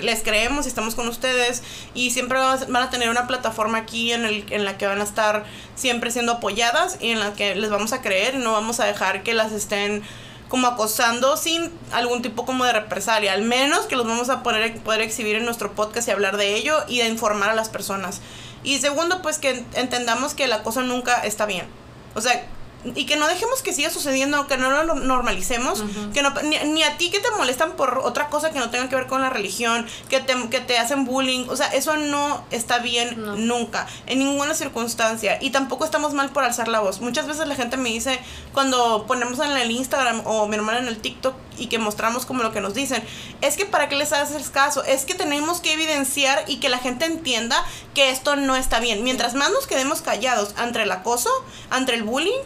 [0.02, 1.64] les creemos y estamos con ustedes
[1.95, 5.04] y siempre van a tener una plataforma aquí en, el, en la que van a
[5.04, 5.45] estar
[5.76, 8.86] siempre siendo apoyadas y en la que les vamos a creer y no vamos a
[8.86, 10.04] dejar que las estén
[10.50, 14.78] como acosando sin algún tipo como de represalia, al menos que los vamos a poder,
[14.82, 18.22] poder exhibir en nuestro podcast y hablar de ello y de informar a las personas.
[18.64, 21.68] Y segundo, pues que entendamos que el acoso nunca está bien.
[22.16, 22.48] O sea,
[22.84, 26.97] y que no dejemos que siga sucediendo, que no lo normalicemos, que no, ni, a
[26.97, 29.86] ti que te molestan por otra cosa que no tenga que ver con la religión,
[30.09, 34.53] que te, que te hacen bullying, o sea, eso no está bien nunca, en ninguna
[34.53, 37.01] circunstancia, y tampoco estamos mal por alzar la voz.
[37.01, 38.19] Muchas veces la gente me dice,
[38.53, 42.43] cuando ponemos en el Instagram o mi hermana en el TikTok y que mostramos como
[42.43, 43.03] lo que nos dicen,
[43.41, 46.78] es que para qué les haces caso, es que tenemos que evidenciar y que la
[46.78, 47.63] gente entienda
[47.93, 49.03] que esto no está bien.
[49.03, 51.30] Mientras más nos quedemos callados ante el acoso,
[51.69, 52.43] ante el bullying,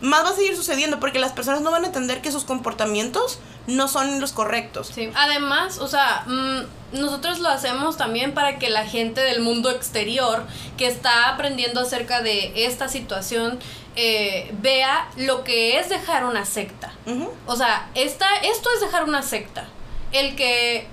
[0.00, 3.40] más va a seguir sucediendo porque las personas no van a entender que sus comportamientos
[3.66, 4.90] no son los correctos.
[4.94, 9.70] Sí, además, o sea, mm, nosotros lo hacemos también para que la gente del mundo
[9.70, 10.46] exterior
[10.76, 13.58] que está aprendiendo acerca de esta situación
[13.96, 16.92] eh, vea lo que es dejar una secta.
[17.46, 19.66] O sea, esta, esto es dejar una secta.
[20.12, 20.86] El que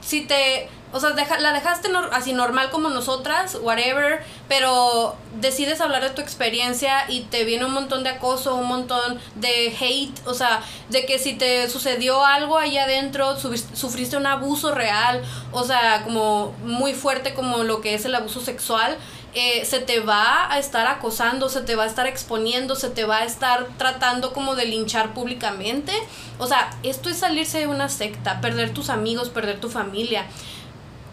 [0.00, 6.10] si te o sea, la dejaste así normal como nosotras, whatever, pero decides hablar de
[6.10, 10.62] tu experiencia y te viene un montón de acoso, un montón de hate, o sea,
[10.90, 16.54] de que si te sucedió algo ahí adentro, sufriste un abuso real, o sea, como
[16.64, 18.98] muy fuerte como lo que es el abuso sexual,
[19.34, 23.04] eh, se te va a estar acosando, se te va a estar exponiendo, se te
[23.04, 25.92] va a estar tratando como de linchar públicamente.
[26.38, 30.26] O sea, esto es salirse de una secta, perder tus amigos, perder tu familia.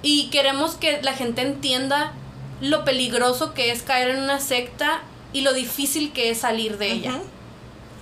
[0.02, 2.14] Y queremos que la gente entienda
[2.62, 5.02] lo peligroso que es caer en una secta
[5.34, 7.20] y lo difícil que es salir de ella.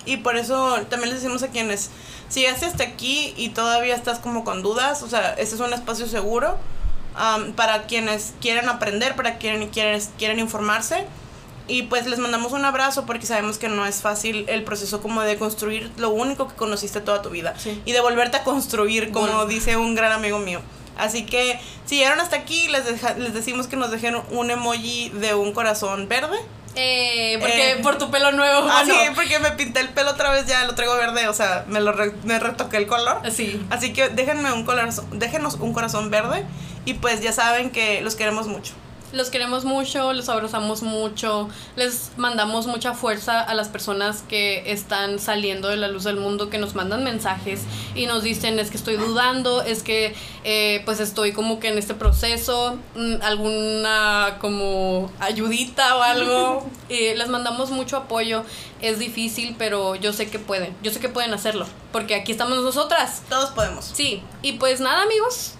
[0.06, 1.89] Y por eso también les decimos a quienes,
[2.30, 5.74] si llegaste hasta aquí y todavía estás como con dudas, o sea, este es un
[5.74, 6.58] espacio seguro
[7.56, 11.06] para quienes quieren aprender, para quienes quieren, quieren informarse.
[11.70, 15.22] Y pues les mandamos un abrazo porque sabemos que no es fácil el proceso como
[15.24, 17.56] de construir lo único que conociste toda tu vida.
[17.86, 20.62] Y de volverte a construir, como dice un gran amigo mío.
[20.98, 22.86] Así que si llegaron hasta aquí, les,
[23.18, 26.38] les decimos que nos dejen un emoji de un corazón verde.
[26.76, 28.68] Eh, porque eh, por tu pelo nuevo.
[28.70, 31.66] Ah, sí, porque me pinté el pelo otra vez, ya lo traigo verde, o sea,
[31.68, 31.93] me lo
[32.24, 33.22] me retoqué el color.
[33.32, 33.66] Sí.
[33.70, 36.45] Así que déjenme un corazón, déjenos un corazón verde
[36.86, 38.74] y pues ya saben que los queremos mucho.
[39.14, 41.47] Los queremos mucho, los abrazamos mucho,
[41.78, 46.49] les mandamos mucha fuerza a las personas que están saliendo de la luz del mundo,
[46.49, 47.62] que nos mandan mensajes
[47.95, 51.78] y nos dicen es que estoy dudando, es que eh, pues estoy como que en
[51.78, 56.68] este proceso, mm, alguna como ayudita o algo.
[56.89, 58.43] y les mandamos mucho apoyo,
[58.82, 62.58] es difícil, pero yo sé que pueden, yo sé que pueden hacerlo, porque aquí estamos
[62.58, 63.24] nosotras.
[63.30, 63.91] Todos podemos.
[63.93, 65.53] Sí, y pues nada amigos.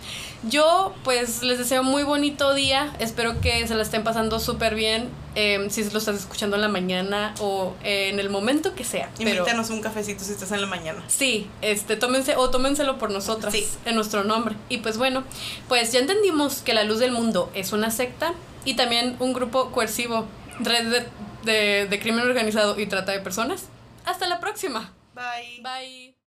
[0.44, 2.94] Yo, pues, les deseo muy bonito día.
[3.00, 5.10] Espero que se la estén pasando súper bien.
[5.36, 9.10] Em, si lo estás escuchando en la mañana o en el momento que sea.
[9.20, 11.04] Invítanos un cafecito si estás en la mañana.
[11.08, 13.54] Sí, este, tómense o tómenselo por nosotras.
[13.86, 14.56] En nuestro nombre.
[14.70, 15.24] Y pues bueno,
[15.68, 18.34] pues ya entendimos que la luz del mundo es una secta
[18.66, 20.26] y también un grupo coercivo,
[20.60, 21.06] red
[21.44, 23.66] de crimen organizado y trata de personas.
[24.06, 24.94] Hasta la próxima.
[25.14, 25.62] Bye.
[25.62, 26.17] Bye.